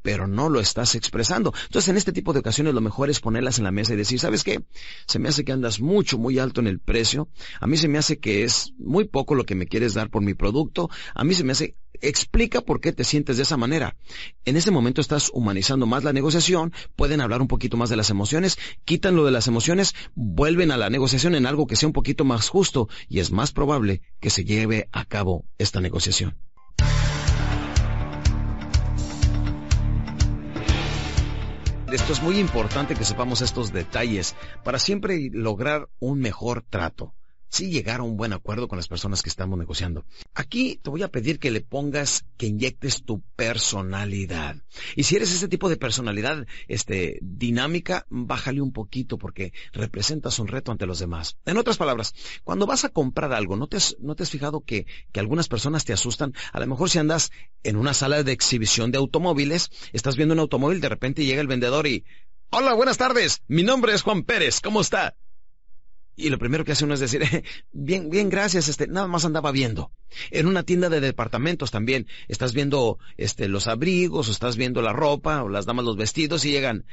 [0.01, 1.53] pero no lo estás expresando.
[1.65, 4.19] Entonces, en este tipo de ocasiones lo mejor es ponerlas en la mesa y decir,
[4.19, 4.63] ¿sabes qué?
[5.07, 7.29] Se me hace que andas mucho, muy alto en el precio.
[7.59, 10.21] A mí se me hace que es muy poco lo que me quieres dar por
[10.21, 10.89] mi producto.
[11.13, 13.95] A mí se me hace, explica por qué te sientes de esa manera.
[14.45, 18.09] En ese momento estás humanizando más la negociación, pueden hablar un poquito más de las
[18.09, 21.93] emociones, quitan lo de las emociones, vuelven a la negociación en algo que sea un
[21.93, 26.37] poquito más justo y es más probable que se lleve a cabo esta negociación.
[31.91, 37.13] Esto es muy importante que sepamos estos detalles para siempre lograr un mejor trato
[37.51, 40.05] sí llegar a un buen acuerdo con las personas que estamos negociando.
[40.33, 44.55] Aquí te voy a pedir que le pongas, que inyectes tu personalidad.
[44.95, 50.47] Y si eres ese tipo de personalidad, este, dinámica, bájale un poquito porque representas un
[50.47, 51.37] reto ante los demás.
[51.45, 54.61] En otras palabras, cuando vas a comprar algo, ¿no te has, no te has fijado
[54.61, 56.33] que, que algunas personas te asustan?
[56.53, 57.31] A lo mejor si andas
[57.63, 61.47] en una sala de exhibición de automóviles, estás viendo un automóvil, de repente llega el
[61.47, 62.05] vendedor y,
[62.53, 63.41] Hola, buenas tardes.
[63.47, 64.59] Mi nombre es Juan Pérez.
[64.59, 65.15] ¿Cómo está?
[66.15, 67.23] Y lo primero que hace uno es decir,
[67.71, 69.91] bien, bien, gracias, este, nada más andaba viendo.
[70.29, 74.93] En una tienda de departamentos también, estás viendo, este, los abrigos, o estás viendo la
[74.93, 76.85] ropa, o las damas los vestidos, y llegan,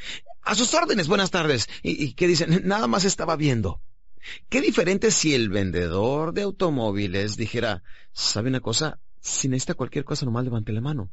[0.43, 1.69] a sus órdenes, buenas tardes.
[1.83, 3.81] Y, y que dicen, nada más estaba viendo.
[4.49, 9.01] Qué diferente si el vendedor de automóviles dijera, ¿sabe una cosa?
[9.21, 11.11] Si necesita cualquier cosa, nomás levante la mano.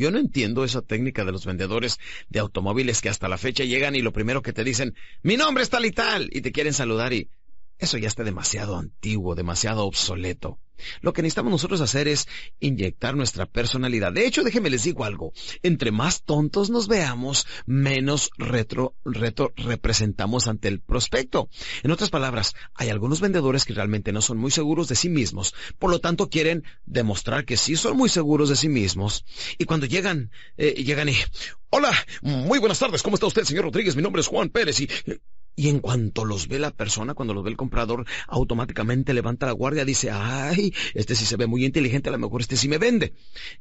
[0.00, 1.98] Yo no entiendo esa técnica de los vendedores
[2.30, 5.62] de automóviles que hasta la fecha llegan y lo primero que te dicen, mi nombre
[5.62, 7.28] es tal y tal, y te quieren saludar y
[7.76, 10.58] eso ya está demasiado antiguo, demasiado obsoleto.
[11.00, 14.12] Lo que necesitamos nosotros hacer es inyectar nuestra personalidad.
[14.12, 15.32] De hecho, déjenme les digo algo.
[15.62, 21.48] Entre más tontos nos veamos, menos retro, representamos ante el prospecto.
[21.82, 25.54] En otras palabras, hay algunos vendedores que realmente no son muy seguros de sí mismos.
[25.78, 29.24] Por lo tanto, quieren demostrar que sí son muy seguros de sí mismos.
[29.58, 31.14] Y cuando llegan, eh, llegan y,
[31.70, 33.02] hola, muy buenas tardes.
[33.02, 33.96] ¿Cómo está usted, señor Rodríguez?
[33.96, 34.88] Mi nombre es Juan Pérez y
[35.56, 39.52] y en cuanto los ve la persona, cuando los ve el comprador, automáticamente levanta la
[39.52, 42.78] guardia, dice, ay, este sí se ve muy inteligente, a lo mejor este sí me
[42.78, 43.12] vende.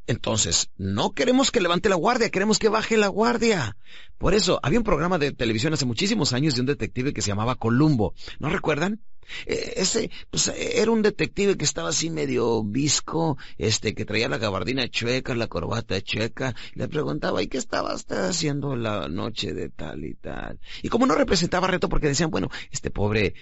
[0.07, 3.75] Entonces, no queremos que levante la guardia, queremos que baje la guardia.
[4.17, 7.29] Por eso, había un programa de televisión hace muchísimos años de un detective que se
[7.29, 8.13] llamaba Columbo.
[8.39, 9.01] ¿No recuerdan?
[9.45, 14.37] E, ese, pues, era un detective que estaba así medio visco, este, que traía la
[14.37, 19.69] gabardina chueca, la corbata chueca, le preguntaba, ¿y qué estaba usted haciendo la noche de
[19.69, 20.59] tal y tal?
[20.81, 23.33] Y como no representaba reto porque decían, bueno, este pobre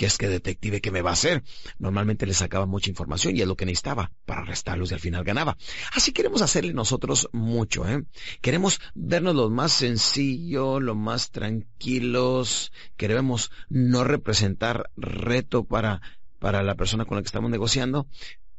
[0.00, 1.42] ¿Qué es que detective que me va a hacer?
[1.78, 5.24] Normalmente le sacaba mucha información y es lo que necesitaba para arrestarlos y al final
[5.24, 5.58] ganaba.
[5.92, 8.06] Así queremos hacerle nosotros mucho, ¿eh?
[8.40, 16.00] Queremos vernos lo más sencillo, lo más tranquilos, queremos no representar reto para,
[16.38, 18.06] para la persona con la que estamos negociando,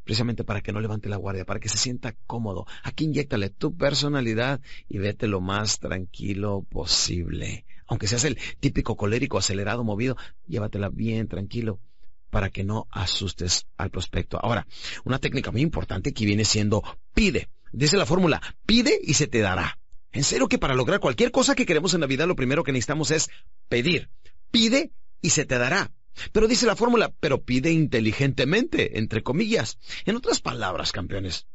[0.04, 2.68] precisamente para que no levante la guardia, para que se sienta cómodo.
[2.84, 9.38] Aquí inyectale tu personalidad y vete lo más tranquilo posible aunque seas el típico colérico,
[9.38, 10.16] acelerado, movido,
[10.48, 11.82] llévatela bien tranquilo
[12.30, 14.40] para que no asustes al prospecto.
[14.42, 14.66] Ahora,
[15.04, 17.50] una técnica muy importante que viene siendo pide.
[17.74, 19.78] Dice la fórmula, pide y se te dará.
[20.14, 22.72] En serio que para lograr cualquier cosa que queremos en la vida, lo primero que
[22.72, 23.30] necesitamos es
[23.68, 24.10] pedir.
[24.52, 25.92] Pide y se te dará.
[26.32, 29.78] Pero dice la fórmula, pero pide inteligentemente, entre comillas.
[30.06, 31.46] En otras palabras, campeones,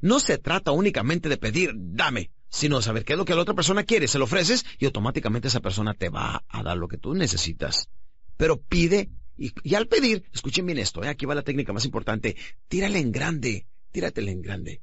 [0.00, 3.54] no se trata únicamente de pedir, dame sino saber qué es lo que la otra
[3.54, 6.98] persona quiere, se lo ofreces y automáticamente esa persona te va a dar lo que
[6.98, 7.88] tú necesitas.
[8.36, 11.08] Pero pide, y, al pedir, escuchen bien esto, ¿eh?
[11.08, 12.36] aquí va la técnica más importante,
[12.68, 14.82] tírale en grande, tíratele en grande.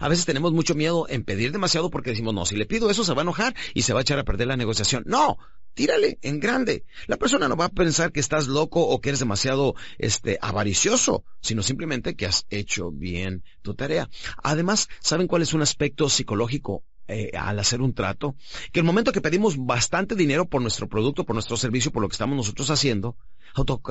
[0.00, 3.04] A veces tenemos mucho miedo en pedir demasiado porque decimos, no, si le pido eso
[3.04, 5.02] se va a enojar y se va a echar a perder la negociación.
[5.06, 5.38] No,
[5.74, 6.84] tírale en grande.
[7.08, 11.24] La persona no va a pensar que estás loco o que eres demasiado, este, avaricioso,
[11.40, 14.08] sino simplemente que has hecho bien tu tarea.
[14.42, 18.36] Además, ¿saben cuál es un aspecto psicológico eh, al hacer un trato,
[18.72, 22.08] que el momento que pedimos bastante dinero por nuestro producto, por nuestro servicio, por lo
[22.08, 23.16] que estamos nosotros haciendo,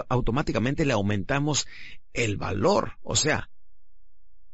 [0.10, 1.67] automáticamente le aumentamos
[2.13, 2.97] el valor.
[3.04, 3.50] O sea,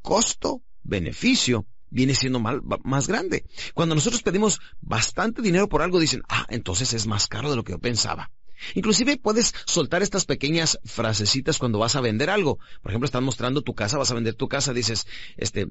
[0.01, 3.45] costo, beneficio, viene siendo más grande.
[3.73, 7.63] Cuando nosotros pedimos bastante dinero por algo, dicen, ah, entonces es más caro de lo
[7.63, 8.31] que yo pensaba.
[8.73, 12.57] Inclusive puedes soltar estas pequeñas frasecitas cuando vas a vender algo.
[12.81, 15.05] Por ejemplo, estás mostrando tu casa, vas a vender tu casa, dices,
[15.37, 15.67] este,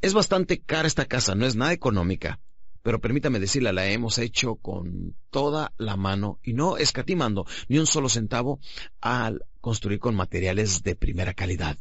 [0.00, 2.40] es bastante cara esta casa, no es nada económica,
[2.82, 7.86] pero permítame decirle, la hemos hecho con toda la mano y no escatimando ni un
[7.86, 8.60] solo centavo
[9.00, 11.76] al construir con materiales de primera calidad.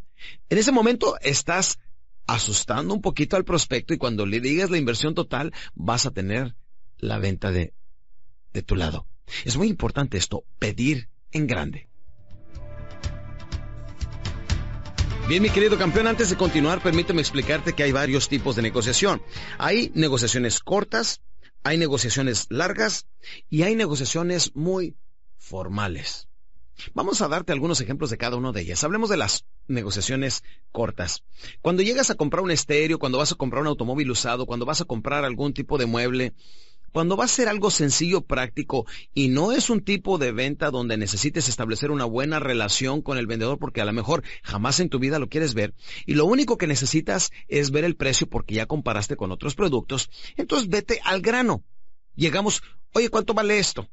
[0.49, 1.79] En ese momento estás
[2.27, 6.55] asustando un poquito al prospecto y cuando le digas la inversión total vas a tener
[6.97, 7.73] la venta de,
[8.53, 9.07] de tu lado.
[9.45, 11.88] Es muy importante esto, pedir en grande.
[15.29, 19.21] Bien, mi querido campeón, antes de continuar, permíteme explicarte que hay varios tipos de negociación.
[19.59, 21.21] Hay negociaciones cortas,
[21.61, 23.05] hay negociaciones largas
[23.47, 24.95] y hay negociaciones muy
[25.37, 26.27] formales.
[26.95, 28.83] Vamos a darte algunos ejemplos de cada una de ellas.
[28.83, 31.23] Hablemos de las negociaciones cortas.
[31.61, 34.81] Cuando llegas a comprar un estéreo, cuando vas a comprar un automóvil usado, cuando vas
[34.81, 36.33] a comprar algún tipo de mueble,
[36.91, 40.97] cuando va a ser algo sencillo, práctico, y no es un tipo de venta donde
[40.97, 44.99] necesites establecer una buena relación con el vendedor porque a lo mejor jamás en tu
[44.99, 45.73] vida lo quieres ver,
[46.05, 50.09] y lo único que necesitas es ver el precio porque ya comparaste con otros productos,
[50.37, 51.63] entonces vete al grano.
[52.15, 52.61] Llegamos,
[52.93, 53.89] oye, ¿cuánto vale esto?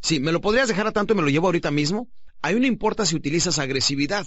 [0.00, 2.08] Sí, ¿me lo podrías dejar a tanto y me lo llevo ahorita mismo?
[2.42, 4.26] Ahí no importa si utilizas agresividad,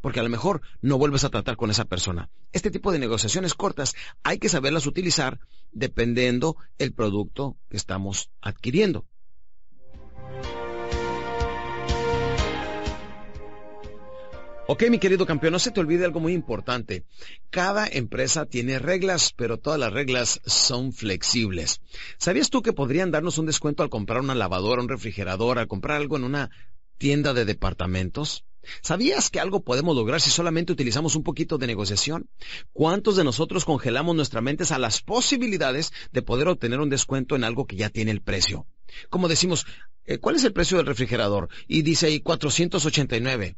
[0.00, 2.30] porque a lo mejor no vuelves a tratar con esa persona.
[2.52, 5.40] Este tipo de negociaciones cortas hay que saberlas utilizar
[5.72, 9.06] dependiendo el producto que estamos adquiriendo.
[14.70, 17.06] Ok, mi querido campeón, no se te olvide algo muy importante.
[17.48, 21.80] Cada empresa tiene reglas, pero todas las reglas son flexibles.
[22.18, 25.96] ¿Sabías tú que podrían darnos un descuento al comprar una lavadora, un refrigerador, al comprar
[25.96, 26.50] algo en una
[26.98, 28.44] tienda de departamentos?
[28.82, 32.28] ¿Sabías que algo podemos lograr si solamente utilizamos un poquito de negociación?
[32.72, 37.44] ¿Cuántos de nosotros congelamos nuestras mentes a las posibilidades de poder obtener un descuento en
[37.44, 38.66] algo que ya tiene el precio?
[39.10, 39.66] Como decimos,
[40.06, 41.48] eh, ¿cuál es el precio del refrigerador?
[41.66, 43.56] Y dice ahí 489.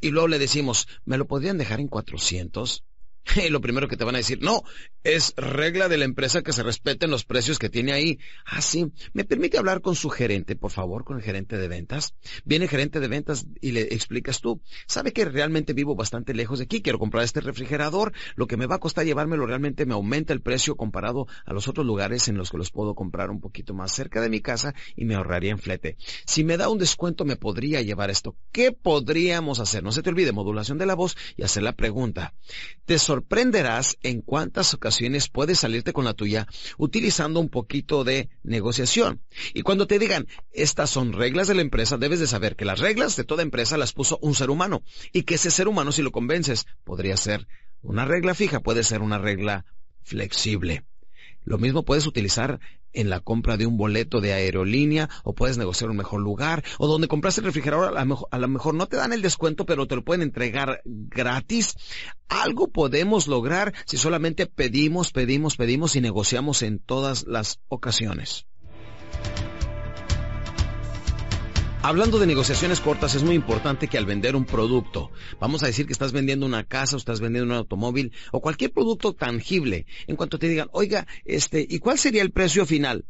[0.00, 2.84] Y luego le decimos, ¿me lo podrían dejar en 400?
[3.50, 4.62] Lo primero que te van a decir, no,
[5.04, 8.18] es regla de la empresa que se respeten los precios que tiene ahí.
[8.44, 8.92] Ah, sí.
[9.12, 12.14] ¿Me permite hablar con su gerente, por favor, con el gerente de ventas?
[12.44, 16.58] Viene el gerente de ventas y le explicas tú, sabe que realmente vivo bastante lejos
[16.58, 19.94] de aquí, quiero comprar este refrigerador, lo que me va a costar llevármelo realmente me
[19.94, 23.40] aumenta el precio comparado a los otros lugares en los que los puedo comprar un
[23.40, 25.96] poquito más cerca de mi casa y me ahorraría en flete.
[26.26, 28.36] Si me da un descuento me podría llevar esto.
[28.52, 29.82] ¿Qué podríamos hacer?
[29.82, 32.34] No se te olvide, modulación de la voz y hacer la pregunta.
[32.84, 36.46] Te sorprenderás en cuántas ocasiones puedes salirte con la tuya
[36.78, 39.20] utilizando un poquito de negociación.
[39.52, 42.80] Y cuando te digan, estas son reglas de la empresa, debes de saber que las
[42.80, 46.00] reglas de toda empresa las puso un ser humano y que ese ser humano, si
[46.00, 47.46] lo convences, podría ser
[47.82, 49.66] una regla fija, puede ser una regla
[50.02, 50.84] flexible.
[51.44, 52.60] Lo mismo puedes utilizar
[52.92, 56.86] en la compra de un boleto de aerolínea o puedes negociar un mejor lugar o
[56.86, 59.64] donde compraste el refrigerador a lo, mejor, a lo mejor no te dan el descuento
[59.64, 61.76] pero te lo pueden entregar gratis.
[62.28, 68.46] Algo podemos lograr si solamente pedimos, pedimos, pedimos y negociamos en todas las ocasiones.
[71.82, 75.10] Hablando de negociaciones cortas, es muy importante que al vender un producto,
[75.40, 78.70] vamos a decir que estás vendiendo una casa o estás vendiendo un automóvil o cualquier
[78.70, 83.06] producto tangible, en cuanto te digan, oiga, este, ¿y cuál sería el precio final?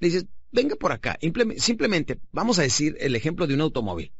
[0.00, 1.18] Le dices, venga por acá,
[1.58, 4.10] simplemente, vamos a decir el ejemplo de un automóvil.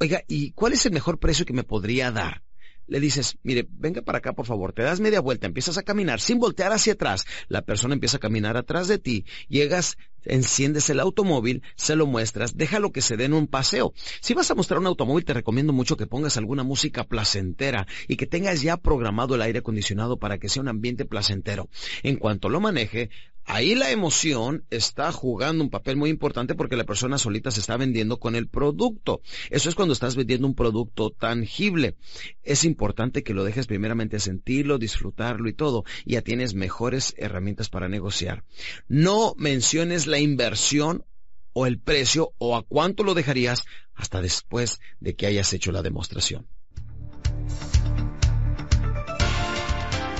[0.00, 2.42] Oiga, ¿y cuál es el mejor precio que me podría dar?
[2.90, 6.20] le dices, mire, venga para acá por favor, te das media vuelta, empiezas a caminar
[6.20, 11.00] sin voltear hacia atrás, la persona empieza a caminar atrás de ti, llegas, enciendes el
[11.00, 13.92] automóvil, se lo muestras, déjalo que se den un paseo.
[14.20, 18.16] Si vas a mostrar un automóvil, te recomiendo mucho que pongas alguna música placentera y
[18.16, 21.68] que tengas ya programado el aire acondicionado para que sea un ambiente placentero.
[22.02, 23.10] En cuanto lo maneje,
[23.52, 27.76] Ahí la emoción está jugando un papel muy importante porque la persona solita se está
[27.76, 29.22] vendiendo con el producto.
[29.50, 31.96] Eso es cuando estás vendiendo un producto tangible.
[32.44, 35.82] Es importante que lo dejes primeramente sentirlo, disfrutarlo y todo.
[36.06, 38.44] Ya tienes mejores herramientas para negociar.
[38.86, 41.04] No menciones la inversión
[41.52, 45.82] o el precio o a cuánto lo dejarías hasta después de que hayas hecho la
[45.82, 46.46] demostración.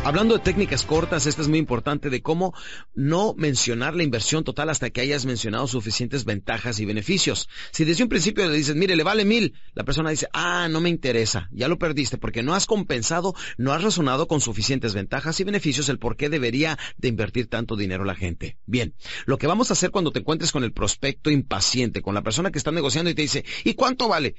[0.03, 2.55] Hablando de técnicas cortas, esta es muy importante de cómo
[2.95, 7.51] no mencionar la inversión total hasta que hayas mencionado suficientes ventajas y beneficios.
[7.71, 10.81] Si desde un principio le dices, mire, le vale mil, la persona dice, ah, no
[10.81, 15.39] me interesa, ya lo perdiste porque no has compensado, no has razonado con suficientes ventajas
[15.39, 18.57] y beneficios el por qué debería de invertir tanto dinero la gente.
[18.65, 18.95] Bien,
[19.27, 22.51] lo que vamos a hacer cuando te encuentres con el prospecto impaciente, con la persona
[22.51, 24.35] que está negociando y te dice, ¿y cuánto vale?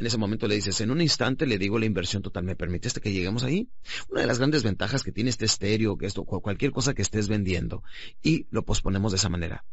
[0.00, 3.02] En ese momento le dices, en un instante le digo la inversión total, ¿me permitiste
[3.02, 3.68] que lleguemos ahí?
[4.08, 7.28] Una de las grandes ventajas que tiene este estéreo, que esto, cualquier cosa que estés
[7.28, 7.82] vendiendo,
[8.22, 9.66] y lo posponemos de esa manera.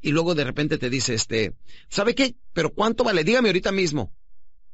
[0.00, 1.54] Y luego de repente te dice, este,
[1.88, 2.34] ¿sabe qué?
[2.52, 3.22] ¿Pero cuánto vale?
[3.22, 4.12] Dígame ahorita mismo.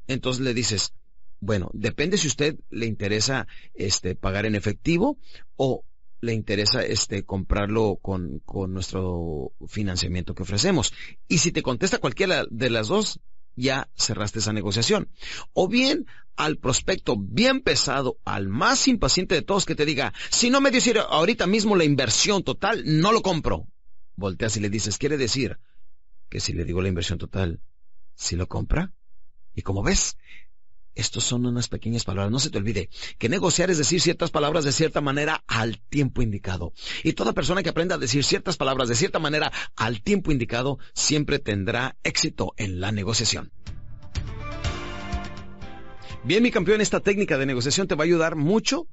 [0.06, 0.94] Entonces le dices,
[1.38, 5.18] bueno, depende si usted le interesa, este, pagar en efectivo
[5.56, 5.84] o
[6.22, 10.94] le interesa este comprarlo con, con nuestro financiamiento que ofrecemos.
[11.28, 13.20] Y si te contesta cualquiera de las dos,
[13.56, 15.08] ya cerraste esa negociación.
[15.52, 20.50] O bien al prospecto bien pesado, al más impaciente de todos que te diga, si
[20.50, 23.68] no me dice ahorita mismo la inversión total, no lo compro.
[24.16, 25.58] Volteas y le dices, quiere decir
[26.28, 27.60] que si le digo la inversión total,
[28.14, 28.92] si lo compra?
[29.54, 30.16] Y como ves,
[30.94, 32.30] Estos son unas pequeñas palabras.
[32.30, 32.88] No se te olvide
[33.18, 36.72] que negociar es decir ciertas palabras de cierta manera al tiempo indicado.
[37.02, 40.78] Y toda persona que aprenda a decir ciertas palabras de cierta manera al tiempo indicado
[40.92, 43.52] siempre tendrá éxito en la negociación.
[46.22, 48.86] Bien, mi campeón, esta técnica de negociación te va a ayudar mucho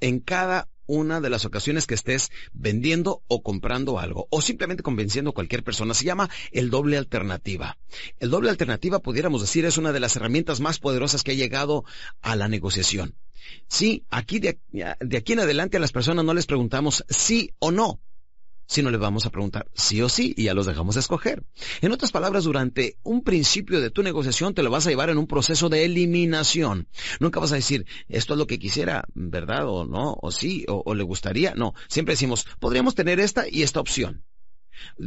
[0.00, 5.30] en cada una de las ocasiones que estés vendiendo o comprando algo o simplemente convenciendo
[5.30, 5.94] a cualquier persona.
[5.94, 7.78] Se llama el doble alternativa.
[8.18, 11.84] El doble alternativa, pudiéramos decir, es una de las herramientas más poderosas que ha llegado
[12.22, 13.14] a la negociación.
[13.68, 17.70] Sí, aquí de, de aquí en adelante a las personas no les preguntamos sí o
[17.70, 18.00] no
[18.70, 21.42] si no le vamos a preguntar sí o sí y ya los dejamos escoger.
[21.80, 25.18] En otras palabras, durante un principio de tu negociación te lo vas a llevar en
[25.18, 26.86] un proceso de eliminación.
[27.18, 29.66] Nunca vas a decir, esto es lo que quisiera, ¿verdad?
[29.66, 31.52] O no, o sí, o, o le gustaría.
[31.56, 34.22] No, siempre decimos, podríamos tener esta y esta opción.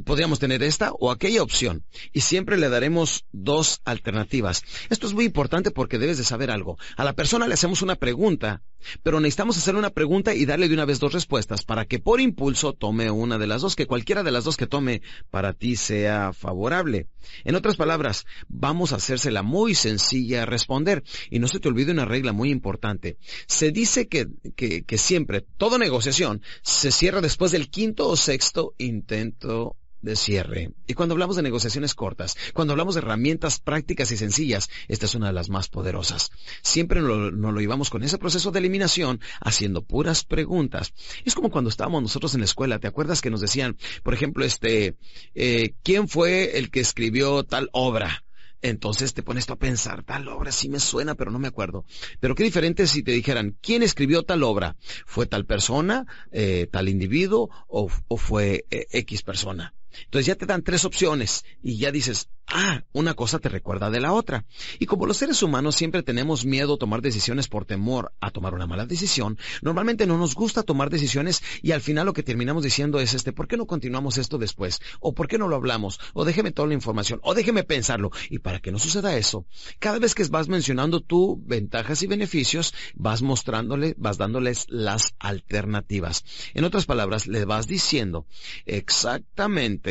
[0.05, 4.63] Podríamos tener esta o aquella opción y siempre le daremos dos alternativas.
[4.89, 6.77] Esto es muy importante porque debes de saber algo.
[6.97, 8.61] A la persona le hacemos una pregunta,
[9.01, 12.19] pero necesitamos hacer una pregunta y darle de una vez dos respuestas para que por
[12.19, 15.75] impulso tome una de las dos, que cualquiera de las dos que tome para ti
[15.75, 17.07] sea favorable.
[17.43, 21.03] En otras palabras, vamos a hacérsela muy sencilla responder.
[21.29, 23.17] Y no se te olvide una regla muy importante.
[23.47, 28.73] Se dice que, que, que siempre, toda negociación se cierra después del quinto o sexto
[28.77, 29.62] intento
[30.03, 30.71] de cierre.
[30.85, 35.15] Y cuando hablamos de negociaciones cortas, cuando hablamos de herramientas prácticas y sencillas, esta es
[35.15, 36.29] una de las más poderosas.
[36.61, 40.93] Siempre nos lo, lo llevamos con ese proceso de eliminación, haciendo puras preguntas.
[41.25, 44.45] Es como cuando estábamos nosotros en la escuela, ¿te acuerdas que nos decían, por ejemplo,
[44.45, 44.97] este,
[45.33, 48.23] eh, ¿quién fue el que escribió tal obra?
[48.61, 51.85] Entonces te pones tú a pensar, tal obra sí me suena, pero no me acuerdo.
[52.21, 54.77] Pero qué diferente si te dijeran, ¿quién escribió tal obra?
[55.05, 59.73] ¿Fue tal persona, eh, tal individuo o, o fue eh, X persona?
[60.05, 63.99] Entonces ya te dan tres opciones y ya dices, ah, una cosa te recuerda de
[63.99, 64.45] la otra.
[64.79, 68.53] Y como los seres humanos siempre tenemos miedo a tomar decisiones por temor a tomar
[68.53, 72.63] una mala decisión, normalmente no nos gusta tomar decisiones y al final lo que terminamos
[72.63, 74.79] diciendo es este, ¿por qué no continuamos esto después?
[74.99, 75.99] ¿O por qué no lo hablamos?
[76.13, 77.19] ¿O déjeme toda la información?
[77.23, 78.11] ¿O déjeme pensarlo?
[78.29, 79.45] Y para que no suceda eso,
[79.79, 86.23] cada vez que vas mencionando tú ventajas y beneficios, vas mostrándole, vas dándoles las alternativas.
[86.53, 88.25] En otras palabras, le vas diciendo
[88.65, 89.82] exactamente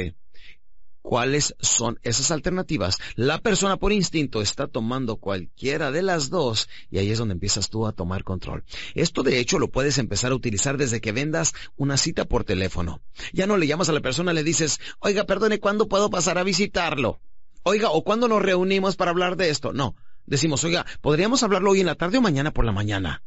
[1.03, 2.99] cuáles son esas alternativas.
[3.16, 7.68] La persona por instinto está tomando cualquiera de las dos y ahí es donde empiezas
[7.68, 8.64] tú a tomar control.
[8.95, 13.03] Esto de hecho lo puedes empezar a utilizar desde que vendas una cita por teléfono.
[13.32, 16.45] Ya no le llamas a la persona, le dices, oiga, perdone, ¿cuándo puedo pasar a
[16.45, 17.20] visitarlo?
[17.64, 19.72] Oiga, ¿o cuándo nos reunimos para hablar de esto?
[19.72, 19.97] No.
[20.24, 23.22] Decimos, oiga, ¿podríamos hablarlo hoy en la tarde o mañana por la mañana?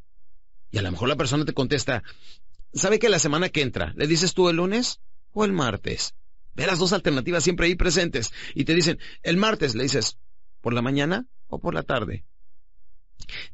[0.72, 2.03] Y a lo mejor la persona te contesta,
[2.74, 3.93] ¿sabe que la semana que entra?
[3.95, 5.01] ¿Le dices tú el lunes
[5.34, 6.16] o el martes?
[6.56, 8.32] Ve las dos alternativas siempre ahí presentes.
[8.53, 10.18] Y te dicen, el martes le dices,
[10.62, 12.26] ¿por la mañana o por la tarde?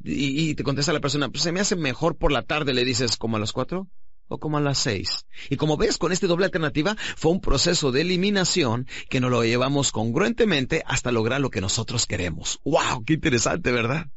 [0.03, 3.17] Y, te contesta la persona, pues se me hace mejor por la tarde, le dices,
[3.17, 3.87] como a las cuatro
[4.27, 5.25] o como a las seis.
[5.49, 9.43] Y como ves, con esta doble alternativa fue un proceso de eliminación que nos lo
[9.43, 12.59] llevamos congruentemente hasta lograr lo que nosotros queremos.
[12.63, 13.03] ¡Wow!
[13.05, 14.07] ¡Qué interesante, ¿verdad?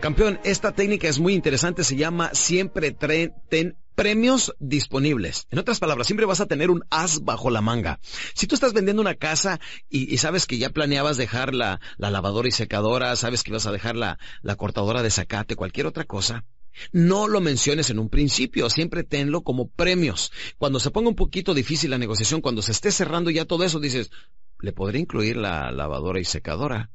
[0.00, 5.48] Campeón, esta técnica es muy interesante, se llama siempre ten premios disponibles.
[5.50, 7.98] En otras palabras, siempre vas a tener un as bajo la manga.
[8.32, 12.46] Si tú estás vendiendo una casa y, sabes que ya planeabas dejar la, la, lavadora
[12.46, 16.44] y secadora, sabes que vas a dejar la, la cortadora de zacate, cualquier otra cosa,
[16.92, 20.30] no lo menciones en un principio, siempre tenlo como premios.
[20.58, 23.80] Cuando se ponga un poquito difícil la negociación, cuando se esté cerrando ya todo eso,
[23.80, 24.12] dices,
[24.60, 26.92] ¿le podré incluir la lavadora y secadora?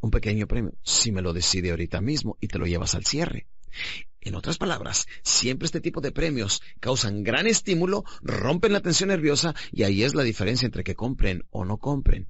[0.00, 3.46] Un pequeño premio, si me lo decide ahorita mismo y te lo llevas al cierre.
[4.22, 9.54] En otras palabras, siempre este tipo de premios causan gran estímulo, rompen la tensión nerviosa
[9.72, 12.28] y ahí es la diferencia entre que compren o no compren.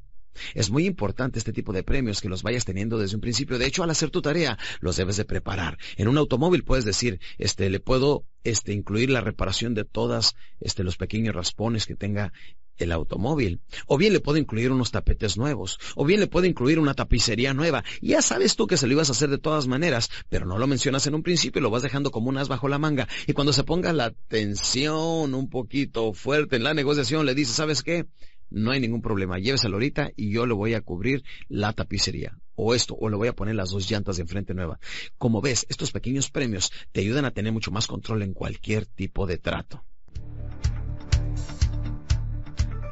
[0.54, 3.58] Es muy importante este tipo de premios que los vayas teniendo desde un principio.
[3.58, 5.78] De hecho, al hacer tu tarea, los debes de preparar.
[5.96, 10.84] En un automóvil puedes decir, este, le puedo, este, incluir la reparación de todas, este,
[10.84, 12.32] los pequeños raspones que tenga
[12.80, 13.60] el automóvil.
[13.86, 15.78] O bien le puedo incluir unos tapetes nuevos.
[15.94, 17.84] O bien le puedo incluir una tapicería nueva.
[18.00, 20.66] Ya sabes tú que se lo ibas a hacer de todas maneras, pero no lo
[20.66, 23.08] mencionas en un principio y lo vas dejando como un as bajo la manga.
[23.26, 27.82] Y cuando se ponga la tensión un poquito fuerte en la negociación, le dices, ¿sabes
[27.82, 28.06] qué?
[28.50, 32.36] no hay ningún problema, lléveselo ahorita y yo le voy a cubrir la tapicería.
[32.56, 34.78] O esto, o le voy a poner las dos llantas de enfrente nueva.
[35.16, 39.26] Como ves, estos pequeños premios te ayudan a tener mucho más control en cualquier tipo
[39.26, 39.84] de trato.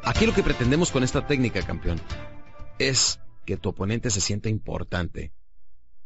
[0.09, 2.01] Aquí lo que pretendemos con esta técnica, campeón,
[2.79, 5.35] es que tu oponente se sienta importante.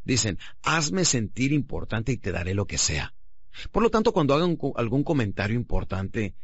[0.03, 3.14] Dicen, hazme sentir importante y te daré lo que sea.
[3.70, 6.34] Por lo tanto, cuando hagan algún comentario importante,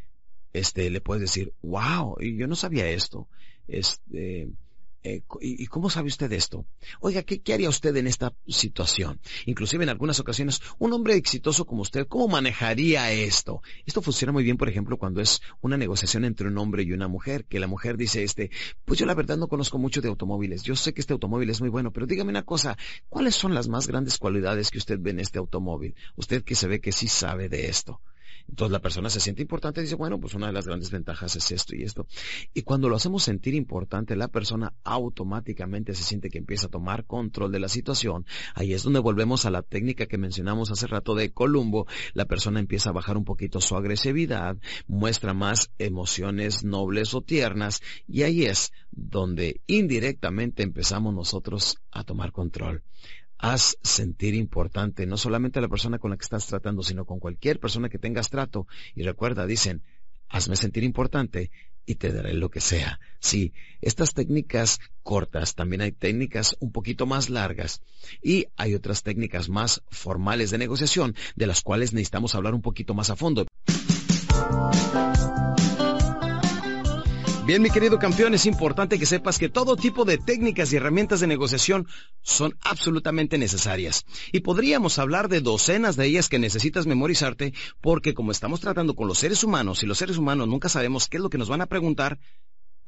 [0.53, 3.29] este, le puedes decir, wow, yo no sabía esto.
[3.67, 4.49] Este,
[5.03, 6.67] eh, ¿y cómo sabe usted esto?
[7.01, 9.21] Oiga, ¿qué, haría usted en esta situación?
[9.47, 13.63] Inclusive en algunas ocasiones, un hombre exitoso como usted, ¿cómo manejaría esto?
[13.87, 17.09] Esto funciona muy bien, por ejemplo, cuando es una negociación entre un hombre y una
[17.09, 18.51] mujer, que la mujer dice, este,
[18.85, 21.61] pues yo la verdad no conozco mucho de automóviles, yo sé que este automóvil es
[21.61, 22.77] muy bueno, pero dígame una cosa,
[23.09, 25.95] ¿cuáles son las más grandes cualidades que usted ve en este automóvil?
[26.17, 28.01] Usted que se ve que sí sabe de esto.
[28.49, 31.37] Entonces la persona se siente importante y dice, bueno, pues una de las grandes ventajas
[31.37, 32.07] es esto y esto.
[32.55, 37.05] Y cuando lo hacemos sentir importante, la persona automáticamente se siente que empieza a tomar
[37.05, 38.27] control de la situación.
[38.55, 41.87] Ahí es donde volvemos a la técnica que mencionamos hace rato de Columbo.
[42.15, 47.83] La persona empieza a bajar un poquito su agresividad, muestra más emociones nobles o tiernas
[48.07, 52.83] y ahí es donde indirectamente empezamos nosotros a tomar control
[53.39, 57.21] haz sentir importante no solamente a la persona con la que estás tratando, sino con
[57.21, 58.67] cualquier persona que tengas trato.
[58.95, 59.83] Y recuerda, dicen,
[60.29, 61.51] hazme sentir importante
[61.87, 63.01] y te daré lo que sea.
[63.19, 67.81] Sí, estas técnicas cortas, también hay técnicas un poquito más largas
[68.23, 72.93] y hay otras técnicas más formales de negociación de las cuales necesitamos hablar un poquito
[72.93, 73.47] más a fondo.
[77.49, 81.21] Bien, mi querido campeón, es importante que sepas que todo tipo de técnicas y herramientas
[81.21, 81.87] de negociación
[82.21, 84.05] son absolutamente necesarias.
[84.33, 89.09] Y podríamos hablar de docenas de ellas que necesitas memorizarte porque como estamos tratando con
[89.09, 91.63] los seres humanos y los seres humanos nunca sabemos qué es lo que nos van
[91.63, 92.19] a preguntar,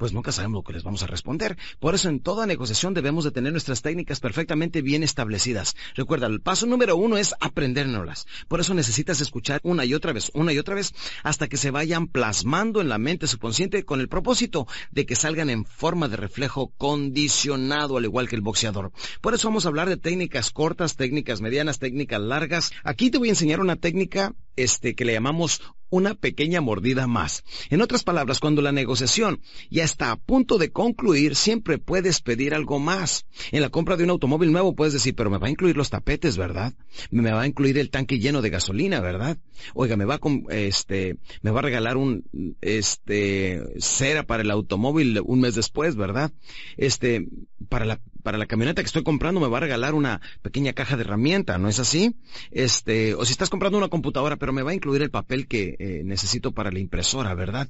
[0.01, 1.59] pues nunca sabemos lo que les vamos a responder.
[1.79, 5.77] Por eso en toda negociación debemos de tener nuestras técnicas perfectamente bien establecidas.
[5.95, 8.27] Recuerda, el paso número uno es aprendérnoslas.
[8.49, 11.71] Por eso necesitas escuchar una y otra vez, una y otra vez, hasta que se
[11.71, 16.17] vayan plasmando en la mente subconsciente con el propósito de que salgan en forma de
[16.17, 18.93] reflejo condicionado, al igual que el boxeador.
[19.21, 22.73] Por eso vamos a hablar de técnicas cortas, técnicas medianas, técnicas largas.
[22.85, 27.45] Aquí te voy a enseñar una técnica este, que le llamamos una pequeña mordida más.
[27.69, 32.55] En otras palabras, cuando la negociación ya está a punto de concluir, siempre puedes pedir
[32.55, 33.27] algo más.
[33.53, 35.91] En la compra de un automóvil nuevo puedes decir, pero me va a incluir los
[35.91, 36.73] tapetes, ¿verdad?
[37.11, 39.39] Me va a incluir el tanque lleno de gasolina, ¿verdad?
[39.75, 42.25] Oiga, me va a, este, me va a regalar un,
[42.61, 46.33] este, cera para el automóvil un mes después, ¿verdad?
[46.77, 47.27] Este,
[47.69, 50.97] para la, para la camioneta que estoy comprando me va a regalar una pequeña caja
[50.97, 52.17] de herramienta, ¿no es así?
[52.51, 55.77] Este, o si estás comprando una computadora, pero me va a incluir el papel que
[55.79, 57.69] eh, necesito para la impresora, ¿verdad?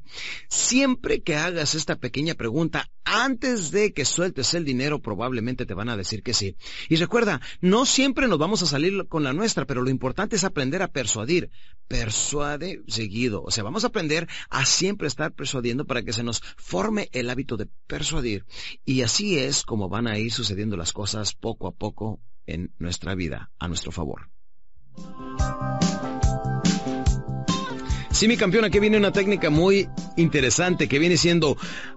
[0.49, 5.89] Siempre que hagas esta pequeña pregunta, antes de que sueltes el dinero, probablemente te van
[5.89, 6.57] a decir que sí.
[6.89, 10.45] Y recuerda, no siempre nos vamos a salir con la nuestra, pero lo importante es
[10.45, 11.51] aprender a persuadir.
[11.91, 13.43] Persuade seguido.
[13.43, 17.29] O sea, vamos a aprender a siempre estar persuadiendo para que se nos forme el
[17.29, 18.47] hábito de persuadir.
[18.85, 23.17] Y así es como van a ir sucediendo las cosas poco a poco en nuestra
[23.17, 24.31] vida, a nuestro favor.
[28.21, 31.57] Sí, mi campeón, aquí viene una técnica muy interesante que viene siendo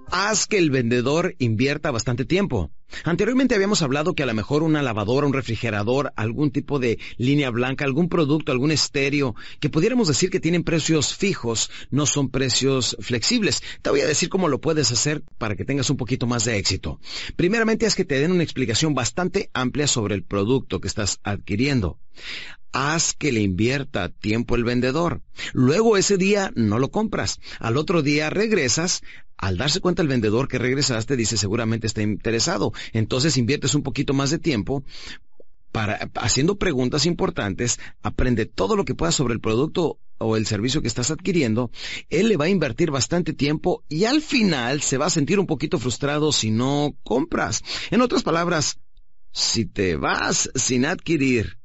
[0.10, 2.72] haz que el vendedor invierta bastante tiempo.
[3.04, 7.50] Anteriormente habíamos hablado que a lo mejor una lavadora, un refrigerador, algún tipo de línea
[7.50, 12.96] blanca, algún producto, algún estéreo, que pudiéramos decir que tienen precios fijos, no son precios
[13.02, 13.62] flexibles.
[13.82, 16.56] Te voy a decir cómo lo puedes hacer para que tengas un poquito más de
[16.56, 17.02] éxito.
[17.36, 22.00] Primeramente es que te den una explicación bastante amplia sobre el producto que estás adquiriendo
[22.74, 25.22] haz que le invierta tiempo el vendedor.
[25.54, 27.40] Luego ese día no lo compras.
[27.60, 29.02] Al otro día regresas.
[29.38, 32.72] Al darse cuenta el vendedor que regresaste, dice seguramente está interesado.
[32.94, 34.84] Entonces inviertes un poquito más de tiempo
[35.74, 40.82] para, haciendo preguntas importantes, aprende todo lo que pueda sobre el producto o el servicio
[40.82, 41.72] que estás adquiriendo,
[42.10, 45.48] él le va a invertir bastante tiempo y al final se va a sentir un
[45.48, 47.64] poquito frustrado si no compras.
[47.90, 48.80] En otras palabras,
[49.32, 51.58] si te vas sin adquirir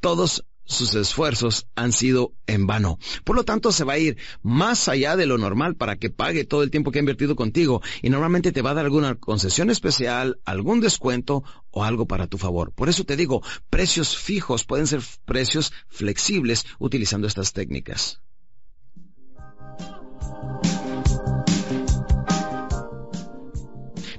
[0.00, 2.98] todos sus esfuerzos han sido en vano.
[3.24, 6.44] Por lo tanto, se va a ir más allá de lo normal para que pague
[6.44, 9.70] todo el tiempo que ha invertido contigo y normalmente te va a dar alguna concesión
[9.70, 12.72] especial, algún descuento o algo para tu favor.
[12.72, 18.20] Por eso te digo, precios fijos pueden ser precios flexibles utilizando estas técnicas.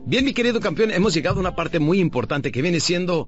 [0.06, 3.28] Bien, mi querido campeón, hemos llegado a una parte muy importante que viene siendo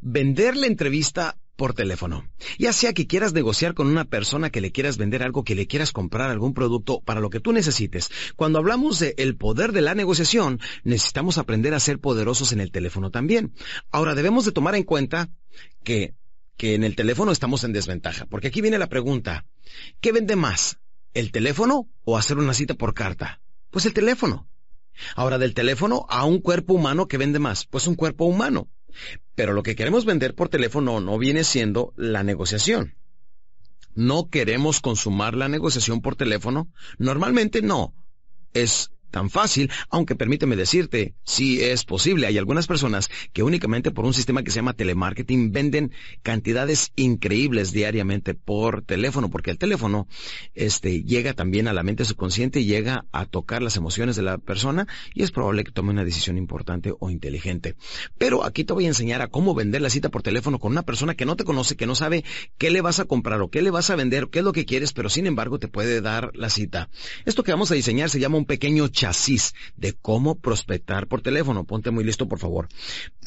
[0.00, 2.26] vender la entrevista por teléfono.
[2.58, 5.66] Ya sea que quieras negociar con una persona que le quieras vender algo, que le
[5.66, 8.08] quieras comprar algún producto para lo que tú necesites.
[8.34, 12.72] Cuando hablamos de el poder de la negociación, necesitamos aprender a ser poderosos en el
[12.72, 13.52] teléfono también.
[13.90, 15.28] Ahora debemos de tomar en cuenta
[15.84, 16.14] que
[16.56, 19.44] que en el teléfono estamos en desventaja, porque aquí viene la pregunta,
[20.00, 20.78] ¿qué vende más?
[21.12, 23.42] ¿El teléfono o hacer una cita por carta?
[23.70, 24.48] Pues el teléfono.
[25.14, 28.68] Ahora del teléfono a un cuerpo humano que vende más, pues un cuerpo humano.
[29.34, 32.94] Pero lo que queremos vender por teléfono no viene siendo la negociación.
[33.94, 36.68] No queremos consumar la negociación por teléfono.
[36.98, 37.94] Normalmente no.
[38.52, 42.26] Es tan fácil, aunque permíteme decirte, sí es posible.
[42.26, 45.92] Hay algunas personas que únicamente por un sistema que se llama telemarketing venden
[46.22, 50.06] cantidades increíbles diariamente por teléfono, porque el teléfono
[50.54, 54.38] este, llega también a la mente subconsciente y llega a tocar las emociones de la
[54.38, 57.76] persona y es probable que tome una decisión importante o inteligente.
[58.18, 60.82] Pero aquí te voy a enseñar a cómo vender la cita por teléfono con una
[60.82, 62.24] persona que no te conoce, que no sabe
[62.58, 64.64] qué le vas a comprar o qué le vas a vender, qué es lo que
[64.64, 66.88] quieres, pero sin embargo te puede dar la cita.
[67.24, 71.64] Esto que vamos a diseñar se llama un pequeño chasis de cómo prospectar por teléfono.
[71.64, 72.68] Ponte muy listo, por favor.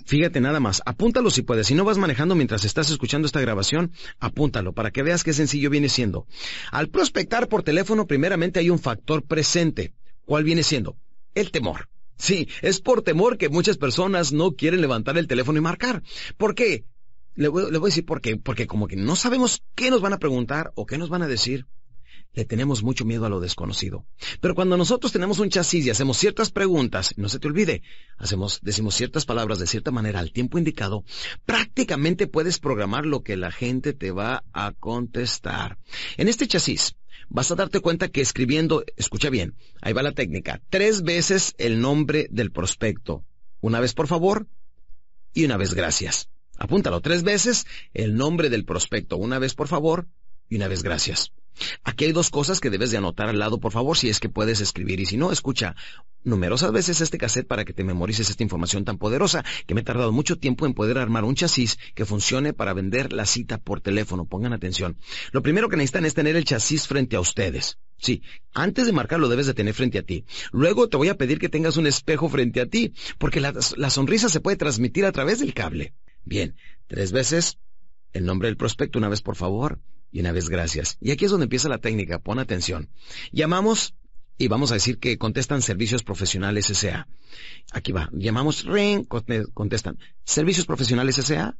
[0.06, 1.66] Fíjate nada más, apúntalo si puedes.
[1.66, 5.72] Si no vas manejando mientras estás escuchando esta grabación, apúntalo para que veas qué sencillo
[5.72, 6.28] viene siendo.
[6.72, 9.94] Al prospectar por teléfono, primeramente hay un factor presente.
[10.26, 10.96] ¿Cuál viene siendo?
[11.34, 11.90] El temor.
[12.18, 16.04] Sí, es por temor que muchas personas no quieren levantar el teléfono y marcar.
[16.38, 16.86] ¿Por qué?
[17.34, 18.38] Le voy, a decir por qué.
[18.38, 21.28] Porque como que no sabemos qué nos van a preguntar o qué nos van a
[21.28, 21.66] decir
[22.34, 24.06] le tenemos mucho miedo a lo desconocido.
[24.42, 27.84] Pero cuando nosotros tenemos un chasis y hacemos ciertas preguntas, no se te olvide,
[28.18, 31.04] hacemos, decimos ciertas palabras de cierta manera al tiempo indicado,
[31.46, 35.78] prácticamente puedes programar lo que la gente te va a contestar.
[36.18, 36.96] En este chasis,
[37.30, 41.82] vas a darte cuenta que escribiendo, escucha bien, ahí va la técnica, tres veces el
[41.82, 43.24] nombre del prospecto.
[43.62, 44.48] Una vez por favor
[45.34, 46.30] y una vez gracias.
[46.58, 49.18] Apúntalo, tres veces el nombre del prospecto.
[49.18, 50.08] Una vez por favor
[50.50, 51.32] y una vez gracias.
[51.84, 54.30] Aquí hay dos cosas que debes de anotar al lado, por favor, si es que
[54.30, 55.00] puedes escribir.
[55.00, 55.76] Y si no, escucha
[56.24, 59.84] numerosas veces este cassette para que te memorices esta información tan poderosa que me he
[59.84, 63.82] tardado mucho tiempo en poder armar un chasis que funcione para vender la cita por
[63.82, 64.26] teléfono.
[64.26, 64.98] Pongan atención.
[65.32, 67.78] Lo primero que necesitan es tener el chasis frente a ustedes.
[67.98, 68.22] Sí,
[68.54, 70.26] antes de marcarlo debes de tener frente a ti.
[70.52, 73.90] Luego te voy a pedir que tengas un espejo frente a ti, porque la, la
[73.90, 75.94] sonrisa se puede transmitir a través del cable.
[76.26, 76.56] Bien,
[76.88, 77.60] tres veces
[78.12, 79.80] el nombre del prospecto, una vez por favor
[80.14, 80.98] y una vez gracias.
[81.02, 82.88] Y aquí es donde empieza la técnica, pon atención.
[83.32, 83.96] Llamamos
[84.38, 87.08] y vamos a decir que contestan servicios profesionales S.A.
[87.74, 91.58] Aquí va, llamamos ring, contestan servicios profesionales S.A.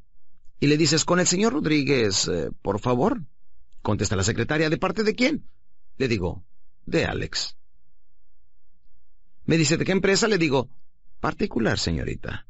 [0.60, 3.24] Y le dices, con el señor Rodríguez, eh, por favor.
[3.82, 5.46] Contesta la secretaria, ¿de parte de quién?
[5.98, 6.46] Le digo,
[6.86, 7.58] de Alex.
[9.46, 10.28] Me dice, ¿de qué empresa?
[10.28, 10.70] Le digo,
[11.20, 12.46] particular, señorita.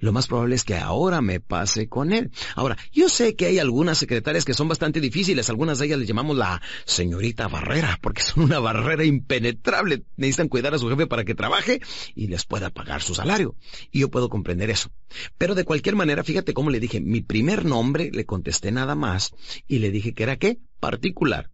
[0.00, 2.30] Lo más probable es que ahora me pase con él.
[2.54, 6.08] Ahora, yo sé que hay algunas secretarias que son bastante difíciles, algunas de ellas les
[6.08, 10.04] llamamos la señorita barrera, porque son una barrera impenetrable.
[10.16, 11.80] Necesitan cuidar a su jefe para que trabaje
[12.14, 13.54] y les pueda pagar su salario.
[13.90, 14.90] Y yo puedo comprender eso.
[15.38, 19.32] Pero de cualquier manera, fíjate cómo le dije, mi primer nombre le contesté nada más
[19.68, 20.58] y le dije que era qué?
[20.80, 21.51] Particular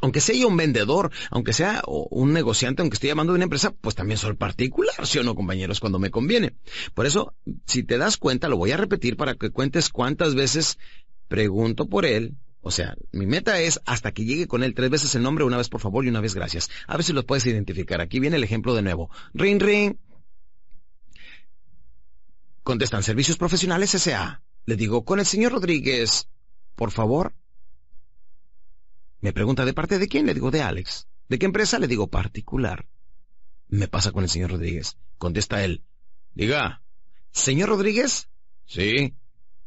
[0.00, 3.94] aunque sea un vendedor, aunque sea un negociante, aunque esté llamando de una empresa, pues
[3.94, 5.80] también soy particular, ¿sí o no, compañeros?
[5.80, 6.54] Cuando me conviene.
[6.94, 7.34] Por eso,
[7.66, 10.78] si te das cuenta, lo voy a repetir para que cuentes cuántas veces
[11.28, 12.36] pregunto por él.
[12.60, 15.56] O sea, mi meta es hasta que llegue con él tres veces el nombre, una
[15.56, 16.68] vez por favor y una vez gracias.
[16.88, 18.00] A ver si lo puedes identificar.
[18.00, 19.08] Aquí viene el ejemplo de nuevo.
[19.34, 19.96] Ring, ring.
[22.64, 24.42] Contestan servicios profesionales S.A.
[24.64, 26.28] Le digo, con el señor Rodríguez,
[26.74, 27.34] por favor.
[29.26, 30.24] Me pregunta, ¿de parte de quién?
[30.24, 31.08] Le digo, de Alex.
[31.28, 31.80] ¿De qué empresa?
[31.80, 32.86] Le digo, particular.
[33.66, 34.98] Me pasa con el señor Rodríguez.
[35.18, 35.82] Contesta él.
[36.34, 36.80] Diga,
[37.32, 38.28] ¿señor Rodríguez?
[38.66, 39.16] Sí.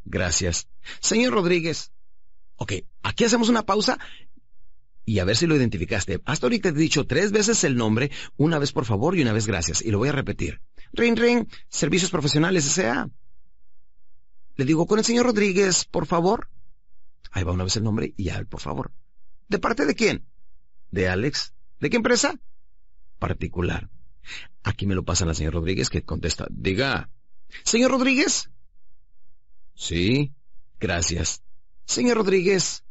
[0.05, 0.70] Gracias.
[1.01, 1.91] Señor Rodríguez.
[2.55, 2.72] Ok,
[3.03, 3.99] aquí hacemos una pausa
[5.03, 6.22] y a ver si lo identificaste.
[6.24, 9.34] Hasta ahorita te he dicho tres veces el nombre, una vez por favor y una
[9.34, 9.82] vez gracias.
[9.82, 10.62] Y lo voy a repetir.
[10.93, 13.10] Ring, ring, servicios profesionales S.A.
[14.55, 16.47] Le digo, con el señor Rodríguez, por favor.
[17.32, 18.93] Ahí va una vez el nombre y ya, por favor.
[19.50, 20.26] ¿De parte de quién?
[20.91, 21.54] De Alex.
[21.80, 22.39] ¿De qué empresa?
[23.18, 23.89] Particular.
[24.64, 27.10] Aquí me lo pasa la señora Rodríguez que contesta, diga,
[27.64, 28.52] ¿señor Rodríguez?
[29.74, 30.34] Sí,
[30.80, 31.41] gracias.
[31.86, 32.84] Señor Rodríguez,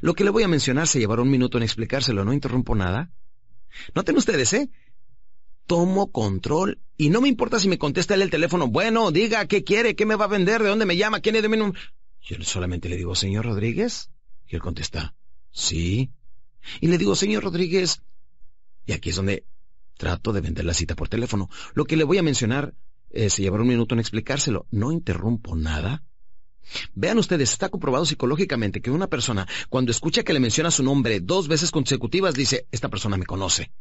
[0.00, 3.12] lo que le voy a mencionar se llevará un minuto en explicárselo, no interrumpo nada.
[3.94, 4.70] Noten ustedes, ¿eh?
[5.66, 8.68] Tomo control y no me importa si me contesta él el teléfono.
[8.68, 9.94] Bueno, diga, ¿qué quiere?
[9.94, 10.62] ¿Qué me va a vender?
[10.62, 11.20] ¿De dónde me llama?
[11.20, 11.58] ¿Quién es de mí?
[12.22, 14.10] Yo solamente le digo, señor Rodríguez.
[14.48, 15.14] Y él contesta,
[15.56, 16.10] Sí.
[16.82, 18.02] Y le digo, señor Rodríguez,
[18.84, 19.46] y aquí es donde
[19.96, 21.48] trato de vender la cita por teléfono.
[21.74, 22.74] Lo que le voy a mencionar
[23.10, 24.66] se llevará un minuto en explicárselo.
[24.70, 26.04] No interrumpo nada.
[26.94, 31.20] Vean ustedes, está comprobado psicológicamente que una persona, cuando escucha que le menciona su nombre
[31.20, 33.72] dos veces consecutivas, dice, esta persona me conoce.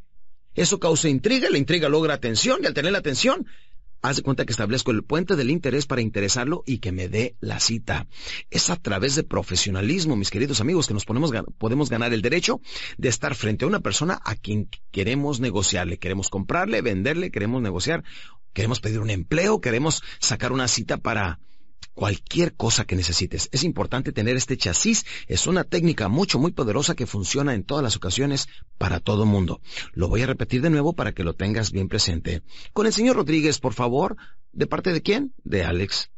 [0.53, 3.45] Eso causa intriga, la intriga logra atención, y al tener la atención,
[4.01, 7.35] Haz de cuenta que establezco el puente del interés para interesarlo y que me dé
[7.39, 8.07] la cita.
[8.49, 12.61] Es a través de profesionalismo, mis queridos amigos, que nos podemos ganar el derecho
[12.97, 18.03] de estar frente a una persona a quien queremos negociarle, queremos comprarle, venderle, queremos negociar,
[18.53, 21.39] queremos pedir un empleo, queremos sacar una cita para
[21.95, 23.49] cualquier cosa que necesites.
[23.51, 25.05] Es importante tener este chasis.
[25.27, 29.61] Es una técnica mucho, muy poderosa que funciona en todas las ocasiones para todo mundo.
[29.93, 32.43] Lo voy a repetir de nuevo para que lo tengas bien presente.
[32.73, 34.17] Con el señor Rodríguez, por favor.
[34.51, 35.33] ¿De parte de quién?
[35.43, 36.11] De Alex.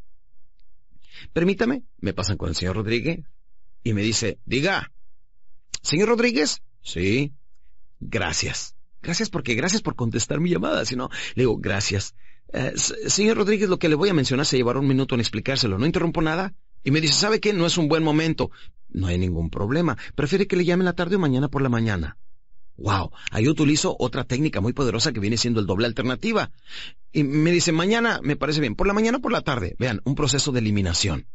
[1.34, 3.22] Permítame, me pasan con el señor Rodríguez
[3.84, 4.92] y me dice, diga,
[5.82, 7.34] señor Rodríguez, sí,
[8.00, 8.76] gracias.
[9.02, 12.14] Gracias porque, gracias por contestar mi llamada, si no, le digo, gracias.
[12.54, 15.78] Eh, señor Rodríguez, lo que le voy a mencionar se llevará un minuto en explicárselo.
[15.78, 16.54] ¿No interrumpo nada?
[16.84, 17.54] Y me dice, ¿sabe qué?
[17.54, 18.52] No es un buen momento.
[18.90, 19.98] No hay ningún problema.
[20.16, 22.18] Prefiere que le llame la tarde o mañana por la mañana.
[22.78, 26.52] Wow, ahí utilizo otra técnica muy poderosa que viene siendo el doble alternativa.
[27.12, 29.76] Y me dice, mañana me parece bien, por la mañana o por la tarde.
[29.80, 31.26] Vean, un proceso de eliminación.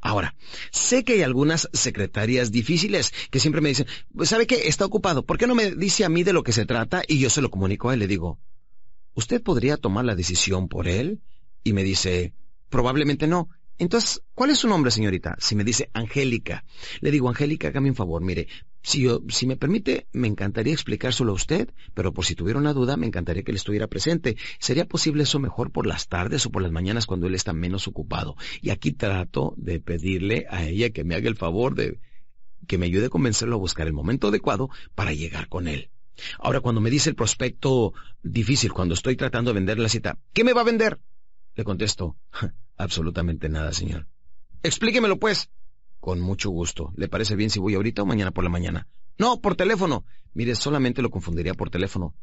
[0.00, 0.34] Ahora,
[0.70, 4.68] sé que hay algunas secretarias difíciles que siempre me dicen, pues, ¿sabe qué?
[4.68, 5.24] Está ocupado.
[5.24, 7.02] ¿Por qué no me dice a mí de lo que se trata?
[7.06, 8.00] Y yo se lo comunico a él.
[8.00, 8.38] Le digo,
[9.18, 11.20] ¿usted podría tomar la decisión por él?
[11.64, 12.34] Y me dice,
[12.68, 13.48] probablemente no.
[13.76, 15.34] Entonces, ¿cuál es su nombre, señorita?
[15.40, 16.64] Si me dice Angélica,
[17.00, 18.46] le digo, Angélica, hágame un favor, mire,
[18.80, 22.72] si, yo, si me permite, me encantaría explicárselo a usted, pero por si tuviera una
[22.72, 24.36] duda, me encantaría que él estuviera presente.
[24.60, 27.88] ¿Sería posible eso mejor por las tardes o por las mañanas cuando él está menos
[27.88, 28.36] ocupado?
[28.62, 31.98] Y aquí trato de pedirle a ella que me haga el favor de
[32.68, 35.90] que me ayude a convencerlo a buscar el momento adecuado para llegar con él.
[36.38, 37.92] Ahora, cuando me dice el prospecto
[38.22, 41.00] difícil, cuando estoy tratando de vender la cita, ¿qué me va a vender?
[41.54, 42.16] Le contesto,
[42.76, 44.06] absolutamente nada, señor.
[44.62, 45.50] Explíquemelo, pues.
[46.00, 46.92] Con mucho gusto.
[46.96, 48.86] ¿Le parece bien si voy ahorita o mañana por la mañana?
[49.18, 50.04] No, por teléfono.
[50.32, 52.14] Mire, solamente lo confundiría por teléfono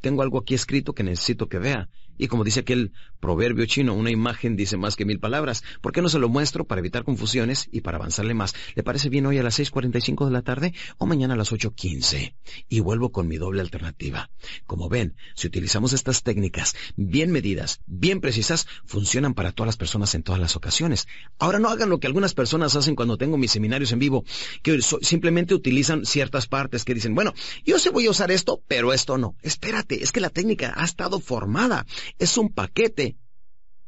[0.00, 1.88] tengo algo aquí escrito que necesito que vea.
[2.18, 5.62] Y como dice aquel proverbio chino, una imagen dice más que mil palabras.
[5.80, 8.54] ¿Por qué no se lo muestro para evitar confusiones y para avanzarle más?
[8.74, 12.34] ¿Le parece bien hoy a las 6.45 de la tarde o mañana a las 8.15?
[12.68, 14.30] Y vuelvo con mi doble alternativa.
[14.66, 20.14] Como ven, si utilizamos estas técnicas bien medidas, bien precisas, funcionan para todas las personas
[20.14, 21.06] en todas las ocasiones.
[21.38, 24.24] Ahora no hagan lo que algunas personas hacen cuando tengo mis seminarios en vivo,
[24.62, 28.92] que simplemente utilizan ciertas partes que dicen, bueno, yo sí voy a usar esto, pero
[28.92, 29.34] esto no.
[29.42, 31.86] Espérate es que la técnica ha estado formada,
[32.18, 33.16] es un paquete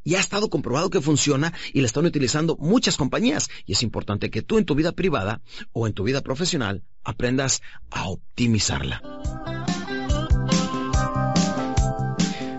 [0.05, 3.49] y ha estado comprobado que funciona y la están utilizando muchas compañías.
[3.67, 5.43] Y es importante que tú en tu vida privada
[5.73, 7.61] o en tu vida profesional aprendas
[7.91, 9.03] a optimizarla.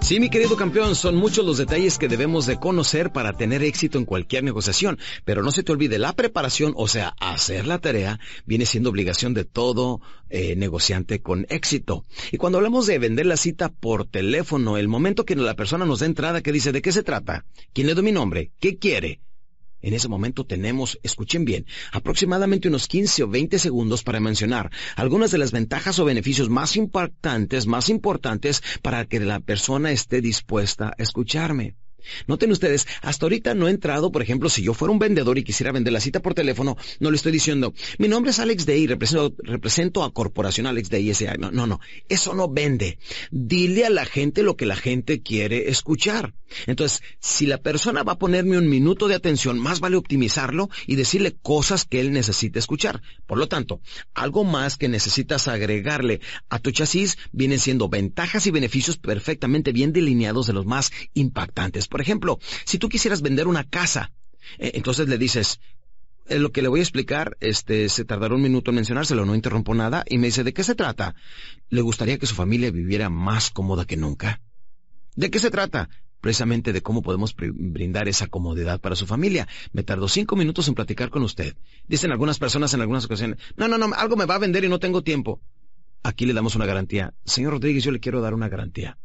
[0.09, 3.99] Sí, mi querido campeón, son muchos los detalles que debemos de conocer para tener éxito
[3.99, 8.19] en cualquier negociación, pero no se te olvide, la preparación, o sea, hacer la tarea,
[8.43, 10.01] viene siendo obligación de todo
[10.31, 12.05] eh, negociante con éxito.
[12.31, 15.99] Y cuando hablamos de vender la cita por teléfono, el momento que la persona nos
[15.99, 17.45] da entrada, que dice, ¿de qué se trata?
[17.71, 18.51] ¿Quién le da mi nombre?
[18.59, 19.21] ¿Qué quiere?
[19.81, 25.31] En ese momento tenemos, escuchen bien, aproximadamente unos 15 o 20 segundos para mencionar algunas
[25.31, 30.89] de las ventajas o beneficios más impactantes, más importantes para que la persona esté dispuesta
[30.89, 31.75] a escucharme.
[32.27, 35.43] Noten ustedes, hasta ahorita no he entrado, por ejemplo, si yo fuera un vendedor y
[35.43, 38.87] quisiera vender la cita por teléfono, no le estoy diciendo, mi nombre es Alex Day,
[38.87, 41.35] represento, represento a Corporación Alex Day S.A.
[41.35, 42.97] No, no, no, eso no vende.
[43.31, 46.33] Dile a la gente lo que la gente quiere escuchar.
[46.65, 50.95] Entonces, si la persona va a ponerme un minuto de atención, más vale optimizarlo y
[50.95, 53.01] decirle cosas que él necesita escuchar.
[53.25, 53.81] Por lo tanto,
[54.13, 59.93] algo más que necesitas agregarle a tu chasis vienen siendo ventajas y beneficios perfectamente bien
[59.93, 61.87] delineados de los más impactantes.
[61.89, 64.11] Por ejemplo, si tú quisieras vender una casa,
[64.57, 65.59] eh, entonces le dices,
[66.27, 69.35] eh, lo que le voy a explicar, este, se tardará un minuto en mencionárselo, no
[69.35, 71.15] interrumpo nada, y me dice, ¿de qué se trata?
[71.69, 74.41] ¿Le gustaría que su familia viviera más cómoda que nunca?
[75.15, 75.89] ¿De qué se trata?
[76.21, 79.47] Precisamente de cómo podemos brindar esa comodidad para su familia.
[79.71, 81.55] Me tardó cinco minutos en platicar con usted.
[81.87, 84.69] Dicen algunas personas en algunas ocasiones, no, no, no, algo me va a vender y
[84.69, 85.41] no tengo tiempo.
[86.03, 87.13] Aquí le damos una garantía.
[87.25, 88.97] Señor Rodríguez, yo le quiero dar una garantía.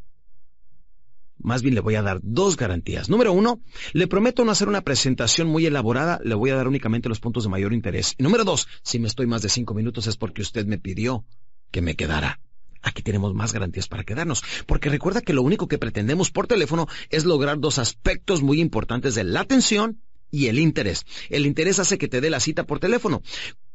[1.45, 3.07] Más bien le voy a dar dos garantías.
[3.07, 3.61] Número uno,
[3.93, 7.43] le prometo no hacer una presentación muy elaborada, le voy a dar únicamente los puntos
[7.43, 8.15] de mayor interés.
[8.17, 11.23] Y número dos, si me estoy más de cinco minutos es porque usted me pidió
[11.69, 12.39] que me quedara.
[12.81, 16.87] Aquí tenemos más garantías para quedarnos, porque recuerda que lo único que pretendemos por teléfono
[17.11, 21.05] es lograr dos aspectos muy importantes de la atención y el interés.
[21.29, 23.21] El interés hace que te dé la cita por teléfono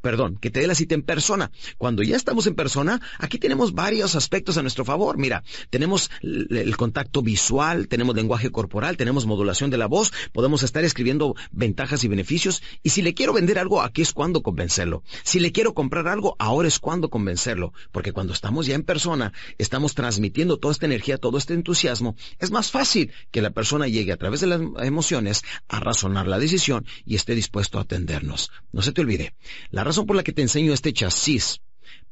[0.01, 1.51] perdón, que te dé la cita en persona.
[1.78, 5.18] Cuando ya estamos en persona, aquí tenemos varios aspectos a nuestro favor.
[5.18, 10.84] Mira, tenemos el contacto visual, tenemos lenguaje corporal, tenemos modulación de la voz, podemos estar
[10.84, 12.62] escribiendo ventajas y beneficios.
[12.82, 15.03] Y si le quiero vender algo, aquí es cuando convencerlo.
[15.22, 17.72] Si le quiero comprar algo, ahora es cuando convencerlo.
[17.92, 22.16] Porque cuando estamos ya en persona, estamos transmitiendo toda esta energía, todo este entusiasmo.
[22.38, 26.38] Es más fácil que la persona llegue a través de las emociones a razonar la
[26.38, 28.51] decisión y esté dispuesto a atendernos.
[28.72, 29.34] No se te olvide,
[29.91, 31.61] razón por la que te enseño este chasis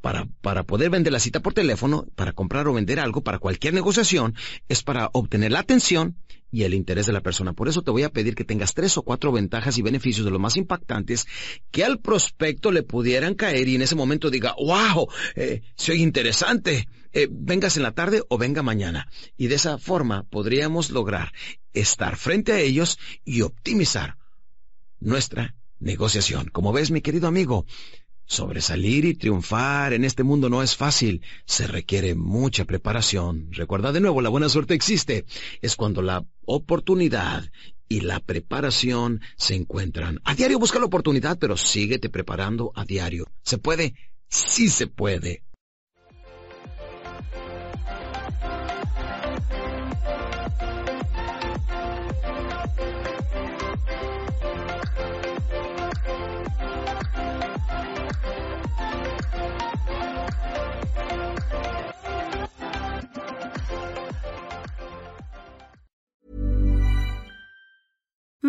[0.00, 3.74] para, para poder vender la cita por teléfono, para comprar o vender algo, para cualquier
[3.74, 4.34] negociación,
[4.68, 6.16] es para obtener la atención
[6.50, 7.52] y el interés de la persona.
[7.52, 10.30] Por eso te voy a pedir que tengas tres o cuatro ventajas y beneficios de
[10.30, 11.26] los más impactantes
[11.70, 16.88] que al prospecto le pudieran caer y en ese momento diga, wow, eh, soy interesante,
[17.12, 19.08] eh, vengas en la tarde o venga mañana.
[19.36, 21.32] Y de esa forma podríamos lograr
[21.74, 24.16] estar frente a ellos y optimizar
[25.00, 26.48] nuestra negociación.
[26.52, 27.66] Como ves, mi querido amigo,
[28.30, 33.48] Sobresalir y triunfar en este mundo no es fácil, se requiere mucha preparación.
[33.52, 35.24] Recuerda de nuevo, la buena suerte existe.
[35.62, 37.50] Es cuando la oportunidad
[37.88, 40.20] y la preparación se encuentran.
[40.24, 43.26] A diario busca la oportunidad, pero síguete preparando a diario.
[43.44, 43.94] ¿Se puede?
[44.28, 45.42] Sí se puede.